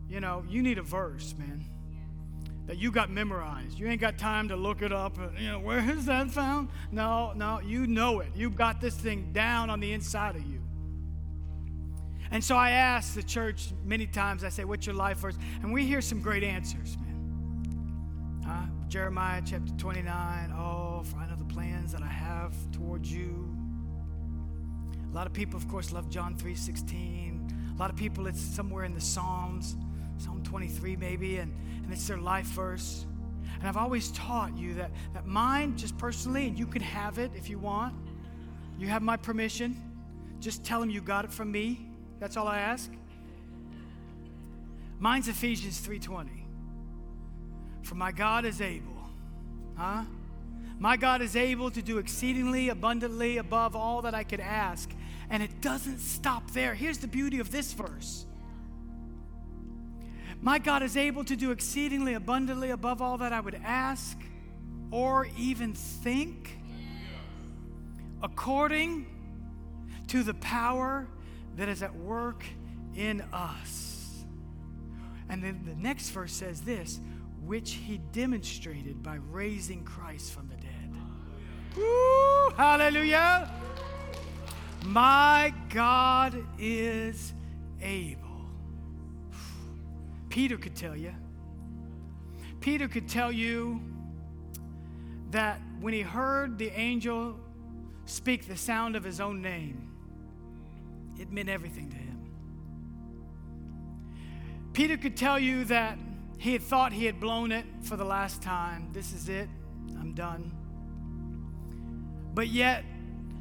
you 0.10 0.20
know, 0.20 0.44
you 0.50 0.62
need 0.62 0.78
a 0.78 0.84
verse, 0.84 1.34
man, 1.38 1.63
that 2.66 2.78
you 2.78 2.92
got 2.92 3.10
memorized. 3.10 3.78
You 3.78 3.88
ain't 3.88 4.02
got 4.02 4.18
time 4.18 4.50
to 4.50 4.56
look 4.56 4.82
it 4.82 4.92
up. 4.92 5.18
You 5.39 5.52
know, 5.52 5.60
where 5.60 5.89
is 5.89 6.06
that 6.06 6.32
found? 6.32 6.70
No, 6.92 7.34
no, 7.34 7.60
you 7.60 7.88
know 7.88 8.20
it. 8.20 8.30
You've 8.36 8.56
got 8.56 8.82
this 8.82 8.96
thing 8.96 9.32
down 9.32 9.70
on 9.70 9.80
the 9.80 9.92
inside 9.92 10.36
of 10.36 10.46
you. 10.46 10.62
And 12.34 12.43
so 12.43 12.58
I 12.58 12.72
ask 12.72 13.13
the 13.13 13.24
church 13.24 13.69
many 13.86 14.08
times, 14.08 14.43
I 14.43 14.50
say, 14.50 14.65
What's 14.65 14.86
your 14.86 14.96
life 14.96 15.19
verse? 15.19 15.38
And 15.62 15.72
we 15.72 15.86
hear 15.86 16.02
some 16.02 16.19
great 16.19 16.43
answers, 16.43 16.98
man. 16.98 17.13
Jeremiah 18.93 19.41
chapter 19.43 19.74
29, 19.74 20.54
oh, 20.56 21.02
for 21.04 21.17
I 21.17 21.28
know 21.28 21.36
the 21.36 21.46
plans 21.46 21.91
that 21.93 22.04
I 22.04 22.08
have 22.08 22.54
towards 22.72 23.12
you. 23.12 23.50
A 25.12 25.15
lot 25.15 25.26
of 25.26 25.34
people, 25.34 25.58
of 25.58 25.67
course, 25.67 25.91
love 25.91 26.12
John 26.12 26.38
3 26.38 26.54
16. 26.54 27.74
A 27.76 27.80
lot 27.80 27.89
of 27.89 27.96
people, 27.96 28.28
it's 28.28 28.39
somewhere 28.39 28.84
in 28.84 28.93
the 28.93 29.02
Psalms, 29.02 29.76
Psalm 30.19 30.43
23 30.43 30.96
maybe, 30.96 31.38
and, 31.38 31.52
and 31.84 31.91
it's 31.91 32.08
their 32.08 32.19
life 32.19 32.46
verse. 32.46 33.08
And 33.60 33.67
I've 33.67 33.78
always 33.78 34.12
taught 34.12 34.56
you 34.56 34.76
that, 34.76 34.91
that 35.15 35.26
mine, 35.26 35.76
just 35.76 35.98
personally, 35.98 36.46
and 36.46 36.60
you 36.60 36.67
can 36.67 36.84
have 36.84 37.17
it 37.17 37.32
if 37.36 37.50
you 37.50 37.58
want. 37.58 37.96
You 38.78 38.89
have 38.89 39.02
my 39.02 39.17
permission. 39.17 39.76
Just 40.39 40.63
tell 40.63 40.80
them 40.80 40.91
you 40.91 41.02
got 41.02 41.26
it 41.26 41.32
from 41.32 41.52
me. 41.52 41.93
That's 42.19 42.38
all 42.38 42.47
I 42.47 42.60
ask. 42.60 42.91
Mine's 44.99 45.28
Ephesians 45.28 45.80
3:20. 45.80 46.45
For 47.82 47.95
my 47.95 48.12
God 48.12 48.45
is 48.45 48.62
able. 48.62 49.10
Huh? 49.76 50.04
My 50.80 50.97
God 50.97 51.21
is 51.21 51.36
able 51.36 51.71
to 51.71 51.82
do 51.82 51.97
exceedingly 51.97 52.69
abundantly 52.69 53.38
above 53.38 53.76
all 53.76 54.02
that 54.04 54.13
I 54.13 54.23
could 54.23 54.39
ask. 54.39 54.89
And 55.30 55.43
it 55.43 55.62
doesn't 55.62 55.99
stop 55.99 56.52
there. 56.52 56.73
Here's 56.73 56.99
the 56.99 57.08
beauty 57.08 57.39
of 57.39 57.52
this 57.52 57.73
verse. 57.73 58.26
My 60.41 60.60
God 60.60 60.84
is 60.84 60.97
able 60.97 61.23
to 61.23 61.36
do 61.36 61.52
exceedingly 61.52 62.15
abundantly 62.15 62.71
above 62.71 63.02
all 63.02 63.17
that 63.19 63.32
I 63.32 63.39
would 63.39 63.60
ask 63.63 64.17
or 64.91 65.28
even 65.38 65.73
think, 65.73 66.58
according 68.21 69.08
to 70.08 70.21
the 70.21 70.34
power 70.36 71.08
that 71.56 71.70
is 71.70 71.84
at 71.84 71.96
work 71.96 72.44
in 72.96 73.22
us. 73.34 74.26
And 75.30 75.44
then 75.44 75.63
the 75.66 75.76
next 75.76 76.10
verse 76.10 76.34
says 76.34 76.62
this 76.62 77.00
which 77.46 77.72
he 77.74 77.98
demonstrated 78.13 79.04
by 79.04 79.16
raising 79.16 79.84
Christ 79.84 80.32
from 80.32 80.48
the 80.48 80.56
dead. 80.56 80.96
Woo, 81.76 82.50
hallelujah. 82.56 83.52
My 84.86 85.54
God 85.70 86.42
is 86.58 87.34
able. 87.82 88.22
Peter 90.30 90.58
could 90.58 90.76
tell 90.76 90.96
you. 90.96 91.13
Peter 92.60 92.88
could 92.88 93.10
tell 93.10 93.32
you 93.32 93.82
that 95.32 95.60
when 95.82 95.94
he 95.94 96.02
heard 96.02 96.58
the 96.58 96.70
angel 96.80 97.38
speak 98.06 98.48
the 98.48 98.56
sound 98.56 98.96
of 98.96 99.04
his 99.04 99.20
own 99.20 99.42
name, 99.42 99.93
it 101.24 101.32
meant 101.32 101.50
everything 101.50 101.90
to 101.90 101.96
him. 101.96 102.20
Peter 104.74 104.98
could 104.98 105.16
tell 105.16 105.40
you 105.40 105.64
that 105.66 105.98
he 106.38 106.52
had 106.52 106.62
thought 106.62 106.92
he 106.92 107.06
had 107.06 107.20
blown 107.20 107.52
it 107.54 107.66
for 107.82 107.96
the 107.96 108.04
last 108.04 108.42
time. 108.42 108.90
This 108.92 109.14
is 109.14 109.30
it. 109.30 109.48
I'm 109.98 110.14
done. 110.14 110.52
But 112.34 112.50
yet, 112.50 112.84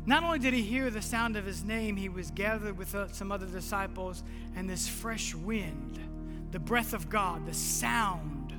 not 0.07 0.23
only 0.23 0.39
did 0.39 0.55
he 0.55 0.63
hear 0.63 0.91
the 0.91 1.03
sound 1.03 1.37
of 1.37 1.45
his 1.45 1.65
name, 1.65 1.97
he 1.97 2.09
was 2.09 2.31
gathered 2.31 2.79
with 2.79 2.95
uh, 2.95 3.09
some 3.09 3.33
other 3.33 3.47
disciples, 3.47 4.23
and 4.55 4.71
this 4.71 4.87
fresh 4.87 5.35
wind, 5.35 5.99
the 6.53 6.61
breath 6.61 6.93
of 6.93 7.09
God, 7.11 7.47
the 7.47 7.55
sound, 7.55 8.53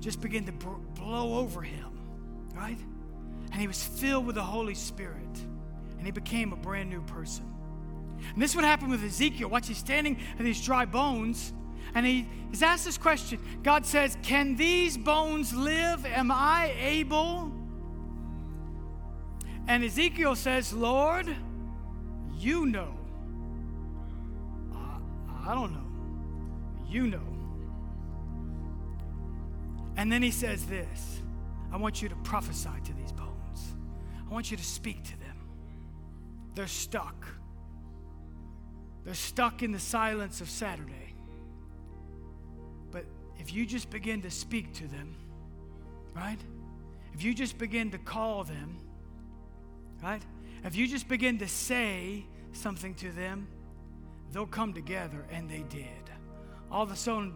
just 0.00 0.20
began 0.20 0.44
to 0.46 0.52
blow 0.52 1.38
over 1.38 1.62
him, 1.62 2.00
right? 2.54 2.78
And 3.52 3.60
he 3.60 3.68
was 3.68 3.84
filled 3.84 4.26
with 4.26 4.34
the 4.34 4.42
Holy 4.42 4.74
Spirit, 4.74 5.38
and 5.98 6.04
he 6.04 6.10
became 6.10 6.52
a 6.52 6.56
brand 6.56 6.90
new 6.90 7.02
person. 7.02 7.44
And 8.32 8.42
this 8.42 8.54
would 8.54 8.64
happen 8.64 8.90
with 8.90 9.04
Ezekiel. 9.04 9.48
Watch, 9.48 9.68
he's 9.68 9.78
standing 9.78 10.18
in 10.38 10.44
these 10.44 10.64
dry 10.64 10.84
bones, 10.84 11.52
and 11.94 12.04
he, 12.04 12.28
he's 12.50 12.62
asked 12.62 12.84
this 12.84 12.98
question. 12.98 13.40
God 13.62 13.86
says, 13.86 14.16
Can 14.22 14.56
these 14.56 14.96
bones 14.96 15.54
live? 15.54 16.04
Am 16.06 16.30
I 16.30 16.72
able? 16.78 17.52
And 19.66 19.84
Ezekiel 19.84 20.34
says, 20.34 20.72
Lord, 20.72 21.28
you 22.38 22.66
know. 22.66 22.94
I, 24.74 25.50
I 25.50 25.54
don't 25.54 25.72
know. 25.72 25.86
You 26.88 27.06
know. 27.06 27.20
And 29.98 30.10
then 30.10 30.22
he 30.22 30.30
says 30.30 30.64
this 30.64 31.20
I 31.72 31.76
want 31.76 32.00
you 32.00 32.08
to 32.08 32.16
prophesy 32.16 32.70
to 32.84 32.92
these 32.94 33.12
bones, 33.12 33.74
I 34.28 34.32
want 34.32 34.50
you 34.50 34.56
to 34.56 34.64
speak 34.64 35.02
to 35.04 35.18
them. 35.18 35.36
They're 36.54 36.66
stuck. 36.66 37.26
They're 39.08 39.14
stuck 39.14 39.62
in 39.62 39.72
the 39.72 39.78
silence 39.78 40.42
of 40.42 40.50
Saturday. 40.50 41.14
But 42.90 43.06
if 43.38 43.54
you 43.54 43.64
just 43.64 43.88
begin 43.88 44.20
to 44.20 44.30
speak 44.30 44.74
to 44.74 44.86
them, 44.86 45.14
right? 46.14 46.36
If 47.14 47.22
you 47.22 47.32
just 47.32 47.56
begin 47.56 47.90
to 47.92 47.98
call 47.98 48.44
them, 48.44 48.76
right? 50.02 50.20
If 50.62 50.76
you 50.76 50.86
just 50.86 51.08
begin 51.08 51.38
to 51.38 51.48
say 51.48 52.26
something 52.52 52.94
to 52.96 53.10
them, 53.10 53.48
they'll 54.30 54.44
come 54.44 54.74
together, 54.74 55.24
and 55.32 55.48
they 55.48 55.64
did. 55.70 55.86
All 56.70 56.82
of 56.82 56.92
a 56.92 56.96
sudden, 56.96 57.32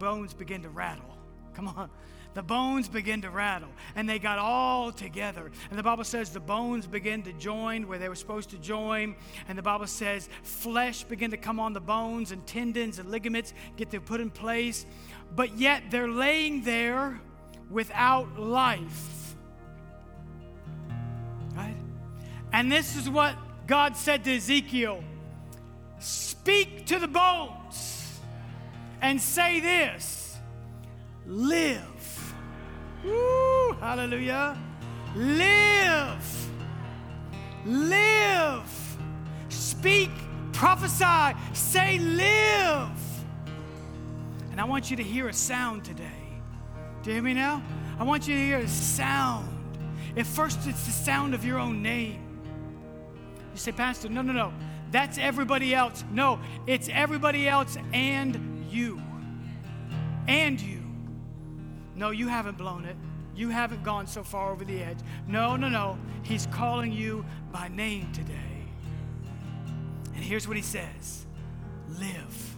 bones 0.00 0.34
begin 0.34 0.64
to 0.64 0.70
rattle. 0.70 1.16
Come 1.54 1.68
on. 1.68 1.88
The 2.34 2.42
bones 2.42 2.88
begin 2.88 3.20
to 3.22 3.30
rattle 3.30 3.68
and 3.94 4.08
they 4.08 4.18
got 4.18 4.38
all 4.38 4.90
together. 4.90 5.50
And 5.70 5.78
the 5.78 5.82
bible 5.82 6.04
says 6.04 6.30
the 6.30 6.40
bones 6.40 6.86
begin 6.86 7.22
to 7.24 7.32
join 7.34 7.86
where 7.86 7.98
they 7.98 8.08
were 8.08 8.14
supposed 8.14 8.50
to 8.50 8.58
join. 8.58 9.16
And 9.48 9.58
the 9.58 9.62
bible 9.62 9.86
says 9.86 10.28
flesh 10.42 11.04
begin 11.04 11.30
to 11.32 11.36
come 11.36 11.60
on 11.60 11.72
the 11.72 11.80
bones 11.80 12.32
and 12.32 12.46
tendons 12.46 12.98
and 12.98 13.10
ligaments 13.10 13.52
get 13.76 13.90
to 13.90 14.00
put 14.00 14.20
in 14.20 14.30
place. 14.30 14.86
But 15.34 15.58
yet 15.58 15.84
they're 15.90 16.08
laying 16.08 16.62
there 16.62 17.20
without 17.70 18.38
life. 18.38 19.36
Right? 21.54 21.76
And 22.52 22.72
this 22.72 22.96
is 22.96 23.10
what 23.10 23.36
god 23.66 23.96
said 23.96 24.24
to 24.24 24.34
ezekiel. 24.34 25.04
Speak 25.98 26.86
to 26.86 26.98
the 26.98 27.08
bones 27.08 28.20
and 29.00 29.20
say 29.20 29.60
this 29.60 30.36
live 31.26 31.91
Woo, 33.04 33.72
hallelujah. 33.80 34.56
Live. 35.14 36.50
Live. 37.66 38.96
Speak, 39.48 40.10
prophesy, 40.52 41.36
say, 41.52 41.98
live. 41.98 42.90
And 44.50 44.60
I 44.60 44.64
want 44.64 44.90
you 44.90 44.96
to 44.96 45.02
hear 45.02 45.28
a 45.28 45.32
sound 45.32 45.84
today. 45.84 46.04
Do 47.02 47.10
you 47.10 47.14
hear 47.14 47.22
me 47.22 47.34
now? 47.34 47.62
I 47.98 48.04
want 48.04 48.28
you 48.28 48.34
to 48.34 48.40
hear 48.40 48.58
a 48.58 48.68
sound. 48.68 49.48
At 50.16 50.26
first, 50.26 50.66
it's 50.66 50.84
the 50.84 50.92
sound 50.92 51.34
of 51.34 51.44
your 51.44 51.58
own 51.58 51.82
name. 51.82 52.22
You 53.52 53.58
say, 53.58 53.72
Pastor, 53.72 54.08
no, 54.08 54.22
no, 54.22 54.32
no. 54.32 54.52
That's 54.90 55.18
everybody 55.18 55.74
else. 55.74 56.04
No, 56.12 56.38
it's 56.66 56.88
everybody 56.92 57.48
else 57.48 57.76
and 57.92 58.66
you. 58.70 59.00
And 60.28 60.60
you. 60.60 60.81
No, 61.94 62.10
you 62.10 62.28
haven't 62.28 62.58
blown 62.58 62.84
it. 62.84 62.96
You 63.34 63.48
haven't 63.48 63.82
gone 63.82 64.06
so 64.06 64.22
far 64.22 64.52
over 64.52 64.64
the 64.64 64.82
edge. 64.82 64.98
No, 65.26 65.56
no, 65.56 65.68
no. 65.68 65.98
He's 66.22 66.46
calling 66.46 66.92
you 66.92 67.24
by 67.50 67.68
name 67.68 68.12
today. 68.12 68.34
And 70.14 70.22
here's 70.22 70.46
what 70.46 70.56
he 70.56 70.62
says 70.62 71.26
Live. 71.88 72.56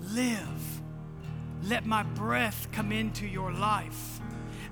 Live. 0.00 0.82
Let 1.62 1.86
my 1.86 2.02
breath 2.02 2.68
come 2.72 2.92
into 2.92 3.26
your 3.26 3.52
life 3.52 4.20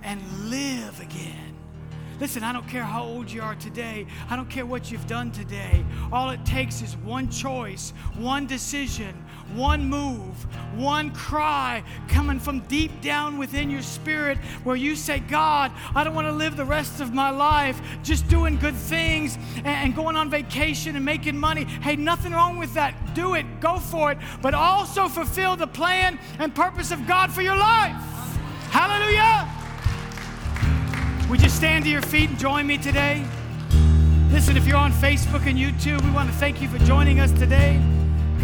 and 0.03 0.21
live 0.51 1.01
again. 1.01 1.55
Listen, 2.21 2.45
I 2.45 2.53
don't 2.53 2.69
care 2.69 2.85
how 2.85 3.03
old 3.03 3.31
you 3.31 3.43
are 3.43 3.57
today. 3.57 4.07
I 4.31 4.37
don't 4.37 4.49
care 4.49 4.65
what 4.65 4.91
you've 4.91 5.07
done 5.09 5.33
today. 5.33 5.85
All 6.13 6.31
it 6.31 6.45
takes 6.47 6.81
is 6.81 6.97
one 6.99 7.29
choice, 7.29 7.93
one 8.17 8.47
decision, 8.47 9.24
one 9.55 9.89
move, 9.89 10.47
one 10.77 11.11
cry 11.13 11.83
coming 12.09 12.41
from 12.41 12.61
deep 12.61 13.01
down 13.01 13.39
within 13.39 13.71
your 13.71 13.83
spirit 13.83 14.39
where 14.65 14.77
you 14.77 14.97
say, 14.97 15.21
God, 15.21 15.73
I 15.95 16.05
don't 16.05 16.15
want 16.15 16.27
to 16.27 16.33
live 16.33 16.57
the 16.57 16.65
rest 16.65 17.01
of 17.01 17.13
my 17.13 17.31
life 17.31 17.81
just 18.03 18.29
doing 18.29 18.59
good 18.59 18.75
things 18.75 19.39
and 19.65 19.95
going 19.95 20.17
on 20.17 20.31
vacation 20.31 20.97
and 20.97 21.05
making 21.05 21.37
money. 21.37 21.65
Hey, 21.65 21.97
nothing 21.97 22.33
wrong 22.33 22.59
with 22.59 22.75
that. 22.75 22.95
Do 23.15 23.35
it, 23.35 23.47
go 23.61 23.79
for 23.79 24.13
it, 24.13 24.19
but 24.43 24.55
also 24.55 25.09
fulfill 25.09 25.57
the 25.57 25.67
plan 25.67 26.19
and 26.39 26.55
purpose 26.55 26.91
of 26.91 27.07
God 27.07 27.33
for 27.33 27.43
your 27.43 27.57
life. 27.57 27.97
Hallelujah. 28.71 29.49
Would 31.31 31.41
you 31.41 31.49
stand 31.49 31.85
to 31.85 31.91
your 31.91 32.03
feet 32.03 32.31
and 32.31 32.39
join 32.39 32.67
me 32.67 32.77
today? 32.77 33.25
Listen, 34.31 34.57
if 34.57 34.67
you're 34.67 34.77
on 34.77 34.93
Facebook 34.93 35.47
and 35.47 35.57
YouTube, 35.57 36.05
we 36.05 36.11
want 36.11 36.29
to 36.29 36.37
thank 36.37 36.61
you 36.61 36.69
for 36.69 36.79
joining 36.79 37.21
us 37.21 37.31
today. 37.33 37.81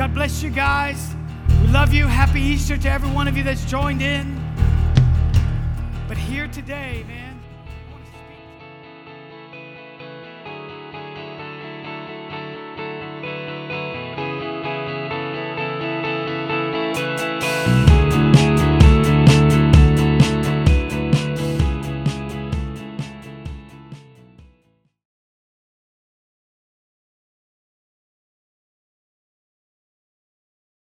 God 0.01 0.15
bless 0.15 0.43
you 0.43 0.49
guys. 0.49 1.15
We 1.61 1.67
love 1.67 1.93
you. 1.93 2.07
Happy 2.07 2.41
Easter 2.41 2.79
to 2.79 2.91
every 2.91 3.11
one 3.11 3.29
of 3.29 3.37
you 3.37 3.43
that's 3.43 3.67
joined 3.67 4.01
in. 4.01 4.35
But 6.09 6.17
here 6.17 6.49
today, 6.49 7.05
man. 7.07 7.30